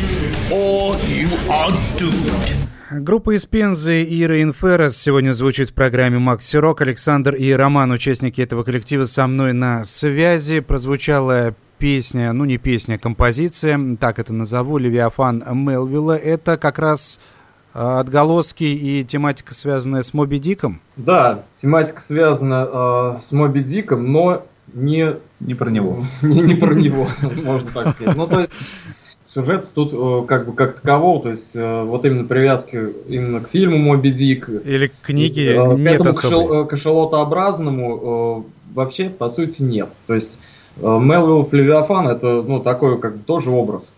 or 0.52 0.96
you 1.08 1.30
are 1.50 1.72
doomed. 1.98 2.52
Группа 2.92 3.36
из 3.36 3.46
Пензы 3.48 4.04
и 4.04 4.28
Рейнферрес 4.28 4.96
сегодня 4.96 5.34
звучит 5.34 5.72
в 5.72 5.74
программе 5.74 6.20
Макси 6.20 6.58
Рок. 6.58 6.82
Александр 6.82 7.34
и 7.34 7.52
Роман, 7.52 7.92
участники 7.92 8.42
этого 8.42 8.64
коллектива, 8.64 9.06
со 9.06 9.26
мной 9.26 9.54
на 9.54 9.84
связи. 9.86 10.60
Прозвучала 10.60 11.56
песня, 11.80 12.32
ну 12.34 12.46
не 12.46 12.58
песня, 12.58 12.96
а 12.96 12.98
композиция, 13.00 13.98
так 14.00 14.20
это 14.20 14.32
назову, 14.32 14.78
Левиафан 14.78 15.44
Мелвилла. 15.54 16.16
Это 16.16 16.58
как 16.58 16.80
раз 16.80 17.20
отголоски 17.76 18.64
и 18.64 19.04
тематика, 19.04 19.54
связанная 19.54 20.04
с 20.04 20.14
Моби 20.14 20.40
Диком? 20.40 20.82
Да, 20.96 21.44
тематика 21.56 22.02
связана 22.02 23.16
э, 23.16 23.18
с 23.20 23.32
Моби 23.32 23.62
Диком, 23.62 24.12
но 24.12 24.44
не... 24.74 25.16
Не 25.42 25.54
про 25.54 25.70
него. 25.70 26.00
Не, 26.22 26.42
не 26.42 26.56
про 26.56 26.74
него, 26.74 27.08
можно 27.22 27.70
так 27.72 27.90
сказать. 27.92 28.16
Ну, 28.16 28.26
то 28.28 28.40
есть, 28.40 28.54
сюжет 29.36 29.70
тут 29.76 29.92
э, 29.94 30.26
как 30.26 30.48
бы 30.48 30.54
как 30.54 30.80
такового, 30.80 31.22
то 31.22 31.30
есть 31.30 31.56
э, 31.56 31.84
вот 31.84 32.06
именно 32.06 32.24
привязки 32.24 32.94
именно 33.08 33.42
к 33.42 33.50
фильму 33.50 33.78
Моби 33.78 34.12
Дик. 34.12 34.48
Или 34.48 34.88
к 34.88 34.94
книге 35.02 35.56
э, 35.56 35.76
нет 35.76 35.98
К 35.98 36.02
этому 36.02 36.14
кашел- 36.14 36.64
э, 36.64 36.66
кашалотообразному 36.66 38.46
э, 38.48 38.74
вообще, 38.74 39.10
по 39.10 39.28
сути, 39.28 39.62
нет. 39.62 39.90
То 40.08 40.14
есть 40.14 40.40
э, 40.78 40.82
Мелвилл 40.82 41.48
Левиафан 41.52 42.08
это, 42.08 42.42
ну, 42.42 42.62
такой 42.62 42.98
как 43.00 43.18
бы 43.18 43.24
тоже 43.24 43.52
образ. 43.52 43.96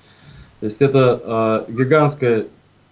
То 0.60 0.66
есть 0.66 0.82
это 0.82 1.66
э, 1.70 1.72
гигантское 1.72 2.48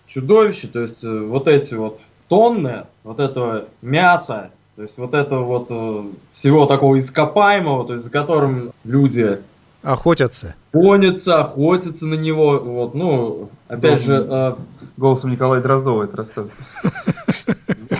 чудовище, 0.07 0.67
то 0.67 0.81
есть 0.81 1.03
э, 1.03 1.19
вот 1.19 1.47
эти 1.47 1.73
вот 1.73 1.99
тонны 2.27 2.85
вот 3.03 3.19
этого 3.19 3.65
мяса, 3.81 4.51
то 4.75 4.81
есть 4.81 4.97
вот 4.97 5.13
этого 5.13 5.43
вот 5.43 5.67
э, 5.69 6.03
всего 6.31 6.65
такого 6.65 6.99
ископаемого, 6.99 7.85
то 7.85 7.93
есть 7.93 8.05
за 8.05 8.11
которым 8.11 8.71
люди 8.83 9.39
Охотятся. 9.83 10.55
гонятся, 10.73 11.41
охотятся 11.41 12.07
на 12.07 12.15
него, 12.15 12.59
вот, 12.59 12.95
ну, 12.95 13.49
опять 13.67 14.03
же, 14.03 14.25
э, 14.27 14.55
Голосом 14.97 15.31
Николая 15.31 15.61
Дроздова 15.61 16.03
это 16.03 16.15
рассказывает. 16.15 16.57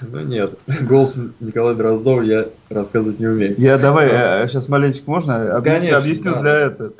ну 0.00 0.20
нет, 0.20 0.54
голос 0.82 1.18
Николая 1.40 1.74
Дроздова 1.74 2.22
я 2.22 2.46
рассказывать 2.70 3.18
не 3.18 3.26
умею. 3.26 3.56
Я 3.58 3.76
давай, 3.76 4.48
сейчас 4.48 4.68
маленечко 4.68 5.10
можно? 5.10 5.56
Объясню, 5.56 5.78
Конечно, 5.78 5.98
объясню 5.98 6.32
да. 6.34 6.40
для 6.40 6.58
этого. 6.58 6.92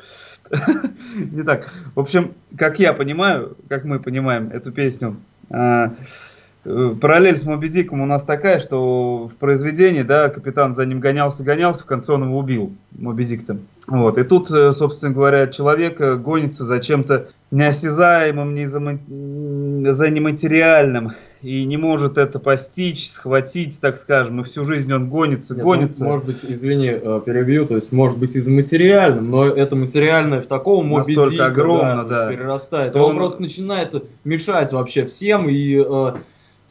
Не 1.15 1.43
так. 1.43 1.71
В 1.95 1.99
общем, 1.99 2.33
как 2.57 2.79
я 2.79 2.93
понимаю, 2.93 3.57
как 3.69 3.83
мы 3.83 3.99
понимаем 3.99 4.49
эту 4.49 4.71
песню, 4.71 5.17
а, 5.49 5.93
параллель 6.63 7.35
с 7.35 7.43
Моби 7.43 7.67
Диком 7.67 8.01
у 8.01 8.05
нас 8.05 8.23
такая, 8.23 8.59
что 8.59 9.27
в 9.27 9.35
произведении, 9.35 10.01
да, 10.03 10.29
капитан 10.29 10.73
за 10.73 10.85
ним 10.85 10.99
гонялся, 10.99 11.43
гонялся, 11.43 11.83
в 11.83 11.85
конце 11.85 12.13
он 12.13 12.23
его 12.23 12.37
убил, 12.37 12.71
Моби 12.97 13.25
Дик-то. 13.25 13.57
Вот. 13.87 14.17
И 14.17 14.23
тут, 14.23 14.49
э, 14.49 14.71
собственно 14.71 15.13
говоря, 15.13 15.47
человек 15.47 15.99
э, 15.99 16.15
гонится 16.15 16.63
за 16.63 16.79
чем-то 16.79 17.27
неосязаемым, 17.51 18.55
не 18.55 18.65
за, 18.65 18.79
за 18.79 20.09
нематериальным, 20.09 21.11
и 21.41 21.65
не 21.65 21.75
может 21.75 22.17
это 22.17 22.39
постичь, 22.39 23.09
схватить, 23.09 23.79
так 23.81 23.97
скажем, 23.97 24.39
и 24.39 24.43
всю 24.45 24.63
жизнь 24.63 24.91
он 24.93 25.09
гонится, 25.09 25.53
Нет, 25.53 25.63
гонится. 25.63 26.03
ну, 26.03 26.11
может 26.11 26.25
быть, 26.25 26.45
извини, 26.47 26.87
э, 26.93 27.21
перебью, 27.25 27.65
то 27.65 27.75
есть 27.75 27.91
может 27.91 28.17
быть 28.17 28.35
из 28.37 28.47
материальным, 28.47 29.29
но 29.29 29.45
это 29.47 29.75
материальное 29.75 30.41
в 30.41 30.47
таком 30.47 30.87
Моби 30.87 31.15
огромно, 31.39 32.05
да. 32.05 32.29
есть 32.29 32.39
перерастает. 32.39 32.91
Что 32.91 32.99
И 32.99 33.01
он, 33.01 33.11
он- 33.11 33.17
просто 33.17 33.41
начинает 33.41 33.93
мешать 34.23 34.71
вообще 34.71 35.05
всем 35.05 35.49
и 35.49 35.75
э, 35.85 36.13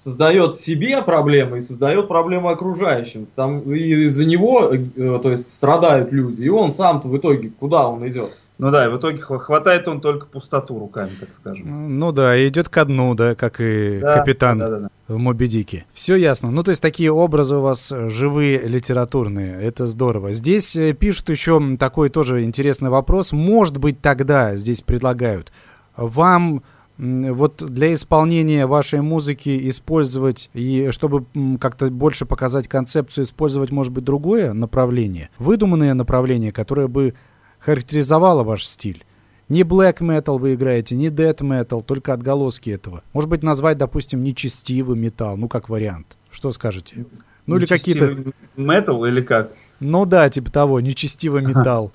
создает 0.03 0.57
себе 0.59 1.03
проблемы 1.03 1.59
и 1.59 1.61
создает 1.61 2.09
проблемы 2.09 2.51
окружающим. 2.51 3.27
Там 3.35 3.61
и 3.61 4.05
из-за 4.05 4.25
него, 4.25 4.73
э, 4.73 5.19
то 5.23 5.31
есть 5.31 5.53
страдают 5.53 6.13
люди, 6.13 6.43
и 6.43 6.49
он 6.49 6.71
сам-то 6.71 7.09
в 7.09 7.17
итоге 7.17 7.51
куда 7.59 7.89
он 7.89 8.07
идет? 8.09 8.31
Ну 8.59 8.71
да, 8.71 8.87
и 8.87 8.89
в 8.89 8.97
итоге 8.97 9.17
хва- 9.21 9.39
хватает 9.39 9.89
он 9.89 10.01
только 10.01 10.27
пустоту 10.27 10.79
руками, 10.79 11.11
так 11.19 11.33
скажем. 11.33 11.99
Ну 11.99 12.13
да, 12.13 12.37
и 12.37 12.49
идет 12.49 12.69
ко 12.69 12.85
дну, 12.85 13.15
да, 13.15 13.35
как 13.35 13.61
и 13.61 13.99
Да, 14.01 14.19
капитан 14.19 14.59
да, 14.59 14.69
да, 14.69 14.79
да. 14.81 14.89
в 15.09 15.19
Моби 15.19 15.49
Дике. 15.49 15.85
Все 15.93 16.17
ясно. 16.17 16.51
Ну, 16.51 16.63
то 16.63 16.71
есть 16.71 16.83
такие 16.83 17.11
образы 17.11 17.57
у 17.57 17.61
вас 17.61 17.91
э, 17.91 18.09
живые, 18.09 18.59
литературные. 18.61 19.61
Это 19.61 19.87
здорово. 19.87 20.33
Здесь 20.33 20.77
э, 20.77 20.93
пишут 20.93 21.31
еще 21.31 21.77
такой 21.77 22.09
тоже 22.09 22.45
интересный 22.45 22.91
вопрос. 22.91 23.33
Может 23.33 23.79
быть, 23.79 24.01
тогда 24.01 24.57
здесь 24.57 24.81
предлагают 24.83 25.53
вам 25.97 26.63
вот 26.99 27.57
для 27.57 27.95
исполнения 27.95 28.67
вашей 28.67 29.01
музыки 29.01 29.71
использовать 29.71 30.51
и 30.55 30.91
чтобы 30.91 31.25
как-то 31.59 31.91
больше 31.91 32.27
показать 32.27 32.69
концепцию, 32.69 33.25
использовать, 33.25 33.71
может 33.71 33.93
быть, 33.93 34.05
другое 34.05 34.53
направление, 34.53 35.31
выдуманное 35.39 35.95
направление, 35.95 36.53
которое 36.53 36.89
бы 36.89 37.15
характеризовало 37.59 38.45
ваш 38.45 38.65
стиль. 38.65 39.05
Не 39.49 39.63
black 39.63 39.99
metal 39.99 40.39
вы 40.39 40.55
играете, 40.55 40.97
не 40.97 41.09
death 41.09 41.39
metal, 41.41 41.83
только 41.83 42.13
отголоски 42.15 42.71
этого. 42.71 43.03
Может 43.13 43.29
быть, 43.29 43.43
назвать, 43.43 43.77
допустим, 43.77 44.23
нечестивый 44.23 44.97
металл, 44.97 45.37
ну, 45.37 45.49
как 45.49 45.69
вариант. 45.69 46.17
Что 46.31 46.53
скажете? 46.53 47.05
Ну, 47.47 47.57
или 47.57 47.67
какие-то... 47.67 48.33
Метал 48.57 49.05
или 49.05 49.21
как? 49.21 49.53
Ну 49.81 50.07
да, 50.07 50.31
типа 50.31 50.51
того, 50.51 50.81
нечестивый 50.81 51.43
металл. 51.43 51.93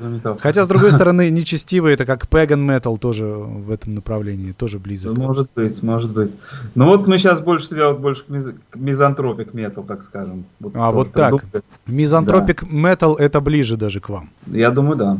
Металл. 0.00 0.38
Хотя, 0.40 0.64
с 0.64 0.68
другой 0.68 0.92
стороны, 0.92 1.30
нечестивый 1.30 1.94
это 1.94 2.04
как 2.06 2.26
Pagan 2.26 2.66
Metal 2.66 2.98
тоже 2.98 3.24
в 3.24 3.70
этом 3.70 3.94
направлении, 3.94 4.52
тоже 4.52 4.78
близок. 4.78 5.16
Может 5.16 5.48
быть, 5.54 5.82
может 5.82 6.10
быть. 6.10 6.34
Ну 6.74 6.86
вот 6.86 7.06
мы 7.06 7.18
сейчас 7.18 7.40
больше 7.40 7.66
себя 7.66 7.90
вот 7.90 8.00
больше 8.00 8.24
к 8.24 8.76
мизантропик 8.76 9.54
метал, 9.54 9.84
так 9.84 10.02
скажем. 10.02 10.44
Вот 10.60 10.72
а 10.74 10.90
вот 10.90 11.12
так. 11.12 11.44
Мизантропик 11.86 12.62
метал 12.62 13.14
это 13.14 13.40
ближе 13.40 13.76
даже 13.76 14.00
к 14.00 14.08
вам. 14.08 14.30
Я 14.46 14.70
думаю, 14.70 14.96
да. 14.96 15.18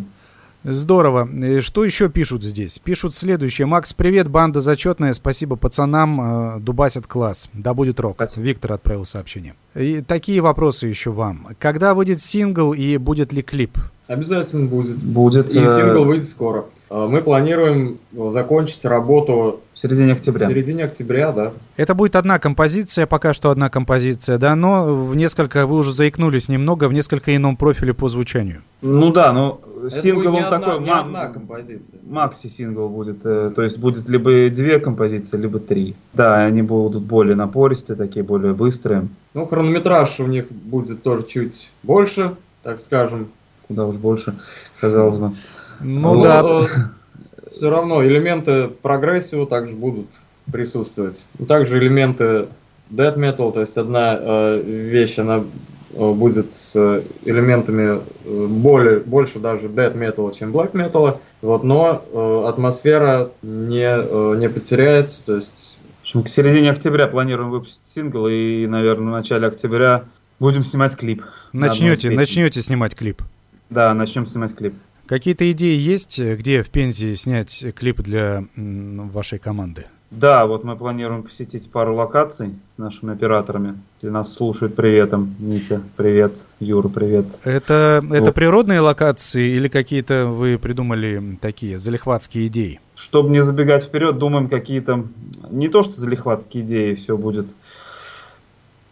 Здорово. 0.69 1.29
Что 1.61 1.85
еще 1.85 2.09
пишут 2.09 2.43
здесь? 2.43 2.81
Пишут 2.81 3.15
следующее. 3.15 3.67
Макс, 3.67 3.93
привет, 3.93 4.29
банда 4.29 4.59
зачетная. 4.61 5.15
Спасибо 5.15 5.55
пацанам. 5.55 6.57
Э, 6.57 6.59
дубасят 6.59 7.07
класс. 7.07 7.49
Да 7.53 7.73
будет 7.73 8.01
рок. 8.01 8.17
Спасибо. 8.17 8.47
Виктор 8.47 8.73
отправил 8.73 9.05
сообщение. 9.05 9.55
И 9.77 10.01
такие 10.01 10.41
вопросы 10.41 10.89
еще 10.89 11.13
вам. 11.13 11.47
Когда 11.61 11.95
выйдет 11.95 12.21
сингл 12.21 12.73
и 12.73 12.97
будет 12.97 13.33
ли 13.33 13.43
клип? 13.43 13.79
Обязательно 14.09 14.67
будет. 14.67 14.97
Будет. 14.97 15.55
И 15.55 15.61
э, 15.61 15.69
сингл 15.69 16.05
выйдет 16.05 16.27
скоро. 16.27 16.65
Э, 16.89 17.07
мы 17.09 17.21
планируем 17.21 17.99
закончить 18.29 18.85
работу 18.85 19.61
в 19.75 19.79
середине 19.79 20.13
октября. 20.13 20.47
В 20.47 20.49
середине 20.51 20.85
октября, 20.85 21.33
да. 21.33 21.53
Это 21.77 21.95
будет 21.95 22.17
одна 22.17 22.39
композиция, 22.39 23.07
пока 23.07 23.35
что 23.35 23.51
одна 23.51 23.69
композиция, 23.69 24.39
да, 24.39 24.55
но 24.55 24.95
в 24.95 25.17
несколько, 25.17 25.67
вы 25.67 25.77
уже 25.77 25.93
заикнулись 25.93 26.49
немного, 26.49 26.89
в 26.89 26.93
несколько 26.93 27.35
ином 27.35 27.57
профиле 27.57 27.93
по 27.93 28.09
звучанию. 28.09 28.63
Ну 28.83 29.13
да, 29.13 29.33
но 29.33 29.61
сингл 29.89 30.29
он 30.29 30.45
одна, 30.45 30.59
такой... 30.61 30.85
Не 30.85 30.91
ма- 30.91 31.01
одна 31.01 31.27
композиция. 31.27 31.99
Макси 32.09 32.47
сингл 32.47 32.89
будет, 32.89 33.19
э, 33.25 33.53
то 33.55 33.63
есть 33.63 33.79
будет 33.79 34.09
либо 34.09 34.49
две 34.51 34.79
композиции, 34.79 35.37
либо 35.37 35.59
три. 35.59 35.97
Да, 36.13 36.45
они 36.45 36.63
будут 36.63 37.03
более 37.03 37.35
напористые, 37.35 37.97
такие 37.97 38.25
более 38.25 38.55
быстрые. 38.55 39.09
Ну, 39.35 39.47
хронометраж 39.47 40.21
у 40.21 40.27
них 40.27 40.53
будет 40.53 41.03
тоже 41.03 41.27
чуть 41.27 41.73
больше, 41.83 42.37
так 42.63 42.79
скажем, 42.79 43.29
куда 43.67 43.87
уж 43.87 43.97
больше, 43.97 44.37
казалось 44.81 45.19
бы. 45.19 45.33
Ну 45.81 46.15
Но, 46.15 46.23
да. 46.23 46.43
Э, 46.45 46.67
Все 47.51 47.71
равно 47.71 48.05
элементы 48.05 48.69
прогрессива 48.69 49.47
также 49.47 49.77
будут 49.77 50.07
присутствовать. 50.51 51.27
Также 51.49 51.79
элементы 51.79 52.49
death 52.91 53.17
metal, 53.17 53.53
то 53.53 53.61
есть 53.61 53.77
одна 53.77 54.17
э, 54.19 54.63
вещь, 54.63 55.19
она 55.19 55.43
э, 55.93 56.13
будет 56.13 56.55
с 56.55 57.03
элементами 57.25 58.01
э, 58.25 58.47
более, 58.47 59.01
больше 59.01 59.39
даже 59.39 59.69
death 59.69 59.97
metal, 59.97 60.33
чем 60.37 60.53
black 60.53 60.73
metal, 60.73 61.19
вот, 61.43 61.65
но 61.65 62.05
э, 62.13 62.49
атмосфера 62.49 63.31
не, 63.43 63.85
э, 63.85 64.37
не 64.39 64.49
потеряется, 64.49 65.25
то 65.25 65.35
есть... 65.35 65.79
В 65.99 66.09
общем, 66.09 66.23
к 66.23 66.29
середине 66.29 66.71
октября 66.71 67.09
планируем 67.09 67.51
выпустить 67.51 67.85
сингл, 67.85 68.29
и, 68.29 68.67
наверное, 68.69 69.09
в 69.09 69.17
начале 69.17 69.49
октября 69.49 70.05
будем 70.39 70.63
снимать 70.63 70.97
клип. 70.97 71.25
Начнете, 71.53 72.11
начнете 72.11 72.63
снимать 72.63 72.95
клип. 72.95 73.23
Да, 73.71 73.93
начнем 73.93 74.27
снимать 74.29 74.55
клип. 74.55 74.75
Какие-то 75.07 75.51
идеи 75.53 75.79
есть, 75.79 76.19
где 76.19 76.63
в 76.63 76.71
Пензе 76.71 77.15
снять 77.17 77.65
клип 77.77 78.01
для 78.03 78.45
вашей 78.57 79.39
команды? 79.39 79.87
Да, 80.11 80.47
вот 80.47 80.63
мы 80.63 80.77
планируем 80.77 81.25
посетить 81.25 81.71
пару 81.71 81.95
локаций 81.95 82.55
с 82.75 82.79
нашими 82.79 83.13
операторами. 83.13 83.81
Если 83.97 84.13
нас 84.13 84.33
слушают, 84.33 84.77
приветом. 84.77 85.35
Митя, 85.39 85.83
привет. 85.97 86.33
Юра, 86.61 86.89
привет. 86.89 87.27
Это, 87.43 88.01
вот. 88.03 88.15
это 88.15 88.33
природные 88.33 88.81
локации 88.81 89.57
или 89.57 89.69
какие-то 89.69 90.27
вы 90.27 90.59
придумали 90.59 91.37
такие 91.41 91.79
залихватские 91.79 92.47
идеи? 92.47 92.81
Чтобы 92.95 93.31
не 93.31 93.43
забегать 93.43 93.85
вперед, 93.85 94.19
думаем 94.19 94.49
какие-то... 94.49 95.05
Не 95.51 95.69
то, 95.69 95.83
что 95.83 95.95
залихватские 95.95 96.65
идеи, 96.65 96.95
все 96.95 97.17
будет 97.17 97.47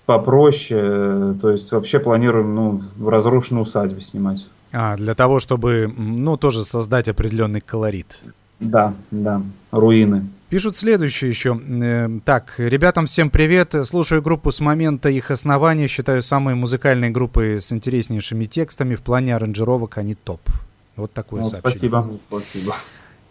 попроще. 0.06 1.36
То 1.40 1.50
есть 1.50 1.70
вообще 1.70 2.00
планируем 2.00 2.54
ну, 2.54 2.82
в 2.96 3.08
разрушенной 3.08 3.62
усадьбе 3.62 4.00
снимать. 4.00 4.48
А, 4.76 4.96
для 4.96 5.14
того, 5.14 5.38
чтобы, 5.38 5.92
ну, 5.96 6.36
тоже 6.36 6.64
создать 6.64 7.06
определенный 7.06 7.60
колорит. 7.60 8.18
Да, 8.58 8.92
да, 9.12 9.40
руины. 9.70 10.26
Пишут 10.48 10.76
следующее 10.76 11.30
еще. 11.30 11.60
Э, 11.64 12.08
так, 12.24 12.54
ребятам 12.58 13.06
всем 13.06 13.30
привет. 13.30 13.74
Слушаю 13.84 14.20
группу 14.20 14.50
с 14.50 14.58
момента 14.58 15.08
их 15.08 15.30
основания. 15.30 15.86
Считаю 15.86 16.22
самой 16.22 16.56
музыкальной 16.56 17.10
группой 17.10 17.60
с 17.60 17.70
интереснейшими 17.70 18.46
текстами. 18.46 18.96
В 18.96 19.02
плане 19.02 19.36
аранжировок 19.36 19.98
они 19.98 20.16
топ. 20.16 20.40
Вот 20.96 21.12
такое 21.12 21.42
ну, 21.42 21.48
сообщение. 21.48 21.78
Спасибо. 21.78 22.18
Спасибо. 22.28 22.76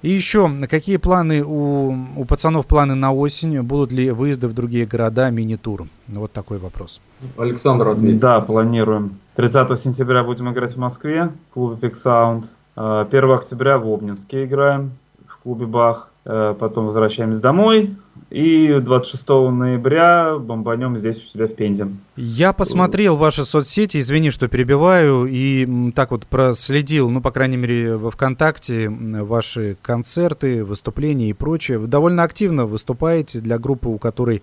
И 0.03 0.09
еще, 0.09 0.51
какие 0.69 0.97
планы 0.97 1.43
у, 1.43 1.95
у 2.17 2.25
пацанов 2.25 2.67
планы 2.67 2.93
на 2.93 3.13
осень? 3.13 3.61
Будут 3.61 3.93
ли 3.93 4.11
выезды 4.11 4.49
в 4.49 4.53
другие 4.53 4.85
города, 4.85 5.29
мини-тур? 5.29 5.87
Вот 6.09 6.33
такой 6.33 6.57
вопрос. 6.57 6.99
Александр 7.37 7.87
ответит. 7.87 8.19
Да, 8.19 8.41
планируем. 8.41 9.17
30 9.37 9.79
сентября 9.79 10.25
будем 10.25 10.51
играть 10.51 10.73
в 10.73 10.77
Москве 10.77 11.31
в 11.49 11.53
клубе 11.53 11.87
Big 11.87 11.93
Sound. 11.93 12.47
1 12.75 13.31
октября 13.31 13.77
в 13.77 13.87
Обнинске 13.87 14.43
играем 14.43 14.91
в 15.25 15.41
клубе 15.41 15.67
Бах. 15.67 16.11
Э, 16.25 16.53
потом 16.59 16.87
возвращаемся 16.87 17.41
домой. 17.41 17.95
И 18.33 18.79
26 18.79 19.29
ноября 19.29 20.39
бомбанем 20.39 20.97
здесь 20.97 21.21
у 21.21 21.25
себя 21.25 21.45
в 21.45 21.53
Пензе. 21.53 21.89
Я 22.15 22.51
посмотрел 22.51 23.15
ваши 23.15 23.45
соцсети, 23.45 23.99
извини, 23.99 24.31
что 24.31 24.47
перебиваю, 24.47 25.27
и 25.29 25.91
так 25.91 26.09
вот 26.09 26.25
проследил, 26.25 27.11
ну, 27.11 27.21
по 27.21 27.29
крайней 27.29 27.57
мере, 27.57 27.95
во 27.95 28.09
ВКонтакте 28.09 28.89
ваши 28.89 29.77
концерты, 29.83 30.65
выступления 30.65 31.29
и 31.29 31.33
прочее. 31.33 31.77
Вы 31.77 31.85
довольно 31.85 32.23
активно 32.23 32.65
выступаете 32.65 33.39
для 33.39 33.59
группы, 33.59 33.89
у 33.89 33.99
которой 33.99 34.41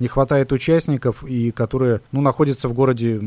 не 0.00 0.08
хватает 0.08 0.50
участников 0.52 1.22
и 1.22 1.52
которые, 1.52 2.00
ну, 2.10 2.20
находятся 2.22 2.68
в 2.68 2.72
городе 2.72 3.20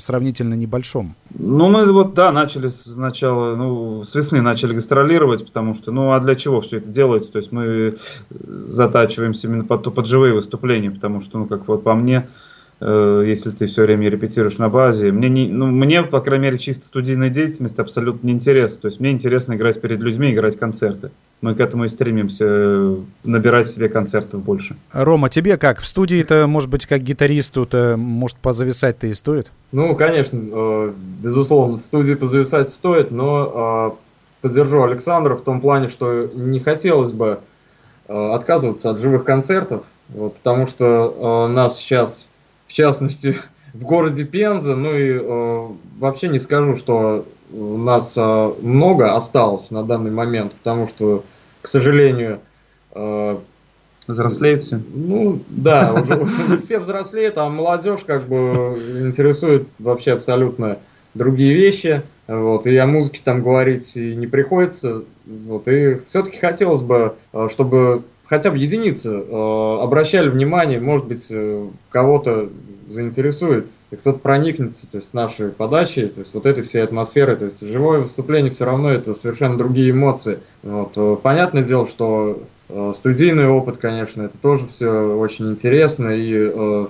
сравнительно 0.00 0.54
небольшом. 0.54 1.14
Ну, 1.36 1.68
мы 1.68 1.92
вот, 1.92 2.14
да, 2.14 2.32
начали 2.32 2.68
сначала, 2.68 3.56
ну, 3.56 4.04
с 4.04 4.14
весны 4.14 4.40
начали 4.40 4.72
гастролировать, 4.72 5.44
потому 5.44 5.74
что, 5.74 5.92
ну, 5.92 6.12
а 6.12 6.20
для 6.20 6.36
чего 6.36 6.60
все 6.60 6.78
это 6.78 6.88
делается? 6.88 7.32
То 7.32 7.38
есть 7.38 7.52
мы 7.52 7.64
э, 7.64 7.94
затачиваемся 8.30 9.48
именно 9.48 9.64
под, 9.64 9.92
под 9.92 10.06
живые 10.06 10.32
выступления, 10.32 10.90
потому 10.90 11.20
что, 11.20 11.38
ну, 11.38 11.46
как 11.46 11.66
вот 11.66 11.82
по 11.82 11.94
мне, 11.94 12.28
если 12.84 13.50
ты 13.50 13.66
все 13.66 13.82
время 13.82 14.08
репетируешь 14.08 14.58
на 14.58 14.68
базе. 14.68 15.12
Мне, 15.12 15.28
не, 15.28 15.46
ну, 15.46 15.66
мне, 15.66 16.02
по 16.02 16.20
крайней 16.20 16.46
мере, 16.46 16.58
чисто 16.58 16.86
студийная 16.86 17.28
деятельность 17.28 17.78
абсолютно 17.78 18.26
не 18.26 18.32
интересна. 18.32 18.82
То 18.82 18.88
есть 18.88 18.98
мне 18.98 19.12
интересно 19.12 19.54
играть 19.54 19.80
перед 19.80 20.00
людьми, 20.00 20.32
играть 20.32 20.56
концерты. 20.56 21.10
Мы 21.42 21.54
к 21.54 21.60
этому 21.60 21.84
и 21.84 21.88
стремимся, 21.88 22.44
э, 22.48 22.96
набирать 23.22 23.68
себе 23.68 23.88
концертов 23.88 24.42
больше. 24.42 24.74
Рома, 24.92 25.28
тебе 25.28 25.58
как? 25.58 25.80
В 25.80 25.86
студии-то, 25.86 26.48
может 26.48 26.70
быть, 26.70 26.86
как 26.86 27.02
гитаристу-то, 27.02 27.94
может, 27.96 28.38
позависать-то 28.38 29.06
и 29.06 29.14
стоит? 29.14 29.52
Ну, 29.70 29.94
конечно, 29.94 30.40
э, 30.42 30.92
безусловно, 31.22 31.78
в 31.78 31.82
студии 31.82 32.14
позависать 32.14 32.70
стоит, 32.70 33.12
но 33.12 33.96
поддержу 34.40 34.82
Александра 34.82 35.36
в 35.36 35.42
том 35.42 35.60
плане, 35.60 35.86
что 35.86 36.28
не 36.34 36.58
хотелось 36.58 37.12
бы 37.12 37.38
отказываться 38.08 38.90
от 38.90 39.00
живых 39.00 39.22
концертов, 39.22 39.84
вот, 40.08 40.36
потому 40.36 40.66
что 40.66 41.48
нас 41.48 41.78
сейчас 41.78 42.28
в 42.72 42.74
частности, 42.74 43.36
в 43.74 43.84
городе 43.84 44.24
Пенза. 44.24 44.74
Ну 44.74 44.94
и 44.94 45.10
э, 45.12 45.68
вообще 45.98 46.28
не 46.28 46.38
скажу, 46.38 46.76
что 46.76 47.26
у 47.52 47.76
нас 47.76 48.14
э, 48.16 48.52
много 48.62 49.14
осталось 49.14 49.70
на 49.70 49.82
данный 49.82 50.10
момент, 50.10 50.52
потому 50.52 50.88
что, 50.88 51.22
к 51.60 51.68
сожалению, 51.68 52.40
э, 52.94 53.36
Взрослеют 54.08 54.64
все? 54.64 54.80
Ну, 54.92 55.38
да, 55.48 55.92
уже 55.94 56.56
все 56.60 56.80
взрослеют, 56.80 57.38
а 57.38 57.48
молодежь 57.48 58.00
как 58.04 58.26
бы 58.26 58.82
интересует 59.06 59.68
вообще 59.78 60.14
абсолютно 60.14 60.78
другие 61.14 61.54
вещи. 61.54 62.02
Вот, 62.26 62.66
и 62.66 62.76
о 62.78 62.86
музыке 62.86 63.20
там 63.22 63.42
говорить 63.42 63.96
и 63.96 64.16
не 64.16 64.26
приходится. 64.26 65.04
Вот, 65.24 65.68
и 65.68 66.00
все-таки 66.08 66.38
хотелось 66.38 66.82
бы, 66.82 67.14
э, 67.32 67.48
чтобы 67.48 68.02
хотя 68.32 68.50
бы 68.50 68.56
единицы 68.56 69.10
э, 69.10 69.78
обращали 69.82 70.30
внимание, 70.30 70.80
может 70.80 71.06
быть, 71.06 71.26
э, 71.28 71.66
кого-то 71.90 72.48
заинтересует, 72.88 73.68
и 73.90 73.96
кто-то 73.96 74.20
проникнется, 74.20 74.90
то 74.90 74.96
есть 74.96 75.12
нашей 75.12 75.50
подачей, 75.50 76.08
то 76.08 76.20
есть 76.20 76.32
вот 76.32 76.46
этой 76.46 76.64
всей 76.64 76.82
атмосферой, 76.82 77.36
то 77.36 77.44
есть 77.44 77.60
живое 77.60 77.98
выступление 77.98 78.50
все 78.50 78.64
равно 78.64 78.90
это 78.90 79.12
совершенно 79.12 79.58
другие 79.58 79.90
эмоции. 79.90 80.38
Вот. 80.62 80.92
Э, 80.96 81.18
понятное 81.22 81.62
дело, 81.62 81.86
что 81.86 82.42
э, 82.70 82.92
студийный 82.94 83.48
опыт, 83.48 83.76
конечно, 83.76 84.22
это 84.22 84.38
тоже 84.38 84.64
все 84.64 84.88
очень 84.88 85.50
интересно, 85.50 86.08
и 86.08 86.32
э, 86.34 86.86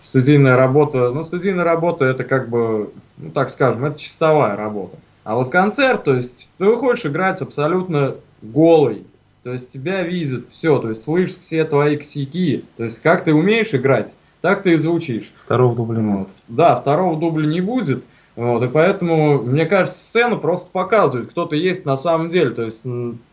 студийная 0.00 0.58
работа, 0.58 1.12
ну, 1.12 1.22
студийная 1.22 1.64
работа 1.64 2.04
это 2.04 2.24
как 2.24 2.50
бы, 2.50 2.90
ну, 3.16 3.30
так 3.30 3.48
скажем, 3.48 3.86
это 3.86 3.98
чистовая 3.98 4.54
работа. 4.54 4.98
А 5.24 5.34
вот 5.34 5.48
концерт, 5.48 6.04
то 6.04 6.14
есть 6.14 6.50
ты 6.58 6.66
выходишь 6.66 7.06
играть 7.06 7.40
абсолютно 7.40 8.16
голый, 8.42 9.04
то 9.48 9.54
есть 9.54 9.72
тебя 9.72 10.02
видят 10.02 10.46
все, 10.50 10.78
то 10.78 10.90
есть 10.90 11.04
слышишь 11.04 11.38
все 11.38 11.64
твои 11.64 11.96
косяки, 11.96 12.66
то 12.76 12.84
есть 12.84 13.00
как 13.00 13.24
ты 13.24 13.32
умеешь 13.32 13.72
играть, 13.72 14.14
так 14.42 14.62
ты 14.62 14.74
и 14.74 14.76
звучишь. 14.76 15.32
Второго 15.42 15.74
дубля 15.74 16.02
нет. 16.02 16.18
Вот. 16.18 16.28
Да, 16.48 16.76
второго 16.76 17.18
дубля 17.18 17.46
не 17.46 17.62
будет. 17.62 18.04
Вот, 18.36 18.62
и 18.62 18.68
поэтому, 18.68 19.40
мне 19.40 19.64
кажется, 19.64 19.98
сцену 19.98 20.38
просто 20.38 20.70
показывает, 20.70 21.30
кто 21.30 21.46
ты 21.46 21.56
есть 21.56 21.86
на 21.86 21.96
самом 21.96 22.28
деле, 22.28 22.50
то 22.50 22.62
есть 22.62 22.84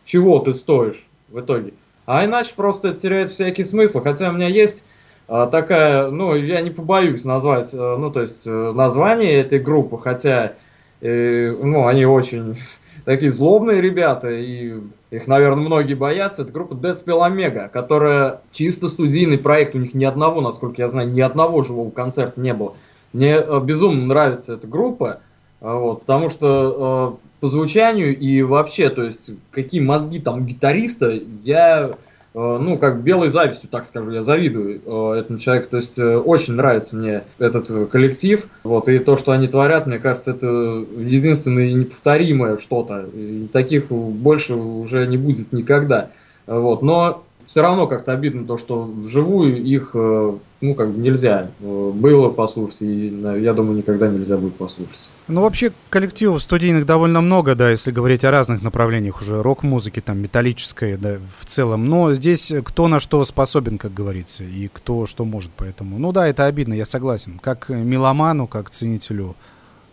чего 0.05 0.39
ты 0.39 0.53
стоишь 0.53 1.05
в 1.27 1.41
итоге. 1.41 1.73
А 2.05 2.23
иначе 2.23 2.53
просто 2.55 2.93
теряет 2.93 3.29
всякий 3.29 3.65
смысл. 3.65 3.99
Хотя 3.99 4.29
у 4.29 4.31
меня 4.31 4.47
есть 4.47 4.85
а, 5.27 5.47
такая, 5.47 6.11
ну, 6.11 6.33
я 6.33 6.61
не 6.61 6.69
побоюсь 6.69 7.25
назвать, 7.25 7.71
а, 7.73 7.97
ну, 7.97 8.09
то 8.09 8.21
есть 8.21 8.47
э, 8.47 8.71
название 8.71 9.33
этой 9.33 9.59
группы, 9.59 9.97
хотя 9.97 10.53
И, 11.01 11.53
ну, 11.61 11.87
они 11.87 12.05
очень 12.05 12.55
такие 13.03 13.33
злобные 13.33 13.81
ребята, 13.81 14.29
и 14.29 14.75
их, 15.15 15.27
наверное, 15.27 15.63
многие 15.63 15.93
боятся. 15.93 16.43
Это 16.43 16.51
группа 16.51 16.73
Deathspell 16.73 17.19
Omega, 17.27 17.69
которая 17.69 18.41
чисто 18.51 18.87
студийный 18.87 19.37
проект. 19.37 19.75
У 19.75 19.79
них 19.79 19.93
ни 19.93 20.03
одного, 20.03 20.41
насколько 20.41 20.81
я 20.81 20.89
знаю, 20.89 21.11
ни 21.11 21.21
одного 21.21 21.63
живого 21.63 21.89
концерта 21.89 22.39
не 22.39 22.53
было. 22.53 22.75
Мне 23.13 23.35
э, 23.35 23.59
безумно 23.61 24.05
нравится 24.05 24.53
эта 24.53 24.67
группа, 24.67 25.21
э, 25.61 25.71
вот, 25.71 26.01
потому 26.01 26.29
что 26.29 27.17
э, 27.21 27.25
по 27.39 27.47
звучанию 27.47 28.17
и 28.17 28.41
вообще, 28.41 28.89
то 28.89 29.03
есть, 29.03 29.31
какие 29.51 29.79
мозги 29.79 30.19
там 30.19 30.45
гитариста, 30.45 31.17
я 31.43 31.91
ну, 32.35 32.77
как 32.77 33.01
белой 33.01 33.29
завистью, 33.29 33.69
так 33.69 33.85
скажу, 33.85 34.11
я 34.11 34.21
завидую 34.21 34.81
э, 34.85 35.19
этому 35.19 35.39
человеку. 35.39 35.69
То 35.71 35.77
есть 35.77 35.97
э, 35.97 36.17
очень 36.17 36.53
нравится 36.55 36.95
мне 36.95 37.23
этот 37.39 37.89
коллектив. 37.89 38.47
Вот, 38.63 38.89
и 38.89 38.99
то, 38.99 39.15
что 39.15 39.31
они 39.31 39.47
творят, 39.47 39.87
мне 39.87 39.99
кажется, 39.99 40.31
это 40.31 40.47
единственное 40.47 41.71
неповторимое 41.73 42.57
что-то. 42.57 43.05
Таких 43.53 43.87
больше 43.87 44.55
уже 44.55 45.07
не 45.07 45.17
будет 45.17 45.53
никогда. 45.53 46.09
Вот. 46.45 46.81
Но 46.81 47.24
все 47.45 47.61
равно 47.61 47.87
как-то 47.87 48.11
обидно 48.11 48.45
то, 48.45 48.57
что 48.57 48.83
вживую 48.83 49.63
их, 49.63 49.91
э, 49.93 50.37
ну, 50.61 50.75
как 50.75 50.89
бы 50.89 50.99
нельзя 50.99 51.51
э, 51.59 51.91
было 51.93 52.29
послушать, 52.29 52.81
и, 52.81 53.07
я 53.39 53.53
думаю, 53.53 53.77
никогда 53.77 54.07
нельзя 54.07 54.37
будет 54.37 54.55
послушать. 54.55 55.13
Ну, 55.27 55.41
вообще, 55.41 55.71
коллективов 55.89 56.41
студийных 56.41 56.85
довольно 56.85 57.21
много, 57.21 57.55
да, 57.55 57.69
если 57.69 57.91
говорить 57.91 58.25
о 58.25 58.31
разных 58.31 58.63
направлениях 58.63 59.21
уже, 59.21 59.41
рок-музыки, 59.41 60.01
там, 60.01 60.19
металлической, 60.19 60.97
да, 60.97 61.17
в 61.39 61.45
целом, 61.45 61.87
но 61.87 62.13
здесь 62.13 62.51
кто 62.63 62.87
на 62.87 62.99
что 62.99 63.23
способен, 63.23 63.77
как 63.77 63.93
говорится, 63.93 64.43
и 64.43 64.67
кто 64.67 65.05
что 65.05 65.23
может, 65.23 65.51
поэтому, 65.55 65.99
ну 65.99 66.11
да, 66.11 66.27
это 66.27 66.45
обидно, 66.45 66.73
я 66.73 66.85
согласен, 66.85 67.39
как 67.39 67.69
меломану, 67.69 68.47
как 68.47 68.71
ценителю 68.71 69.35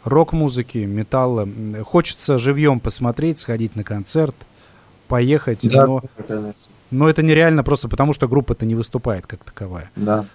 рок-музыки, 0.05 0.79
металла, 0.79 1.47
хочется 1.85 2.39
живьем 2.39 2.81
посмотреть, 2.81 3.41
сходить 3.41 3.77
на 3.77 3.85
концерт, 3.85 4.35
поехать, 5.07 5.61
да, 5.63 5.87
но... 5.87 6.03
конечно 6.27 6.72
но 6.93 7.09
это 7.09 7.23
нереально 7.23 7.65
просто 7.65 7.89
потому, 7.89 8.13
что 8.13 8.29
группа-то 8.29 8.65
не 8.65 8.75
выступает 8.75 9.27
как 9.27 9.43
таковая. 9.43 9.91
Да. 9.97 10.27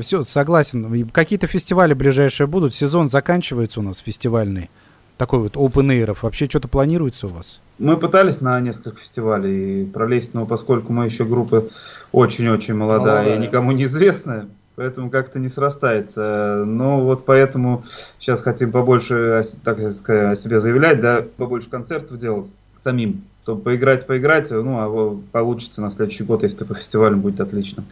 Все, 0.00 0.22
согласен. 0.22 1.08
Какие-то 1.10 1.48
фестивали 1.48 1.94
ближайшие 1.94 2.46
будут. 2.46 2.74
Сезон 2.74 3.08
заканчивается 3.08 3.80
у 3.80 3.82
нас 3.82 3.98
фестивальный. 3.98 4.70
Такой 5.16 5.40
вот 5.40 5.56
open 5.56 5.88
air. 5.88 6.16
Вообще 6.20 6.46
что-то 6.48 6.68
планируется 6.68 7.26
у 7.26 7.30
вас? 7.30 7.60
Мы 7.78 7.96
пытались 7.96 8.40
на 8.40 8.60
несколько 8.60 9.00
фестивалей 9.00 9.84
пролезть, 9.86 10.34
но 10.34 10.46
поскольку 10.46 10.92
мы 10.92 11.06
еще 11.06 11.24
группа 11.24 11.64
очень-очень 12.12 12.74
молодая, 12.74 13.24
молодая 13.24 13.36
и 13.36 13.38
никому 13.40 13.72
не 13.72 13.84
известная, 13.84 14.48
поэтому 14.76 15.10
как-то 15.10 15.38
не 15.38 15.48
срастается. 15.48 16.64
Но 16.66 17.00
вот 17.00 17.24
поэтому 17.24 17.84
сейчас 18.18 18.40
хотим 18.40 18.70
побольше, 18.70 19.44
так 19.64 19.78
сказать, 19.92 20.32
о 20.32 20.36
себе 20.36 20.60
заявлять, 20.60 21.00
да, 21.00 21.24
побольше 21.36 21.68
концертов 21.68 22.18
делать 22.18 22.50
самим 22.76 23.24
то 23.44 23.56
поиграть, 23.56 24.06
поиграть, 24.06 24.50
ну, 24.50 24.78
а 24.78 25.20
получится 25.32 25.80
на 25.80 25.90
следующий 25.90 26.24
год, 26.24 26.42
если 26.42 26.64
по 26.64 26.74
фестивалю 26.74 27.16
будет 27.16 27.40
отлично. 27.40 27.84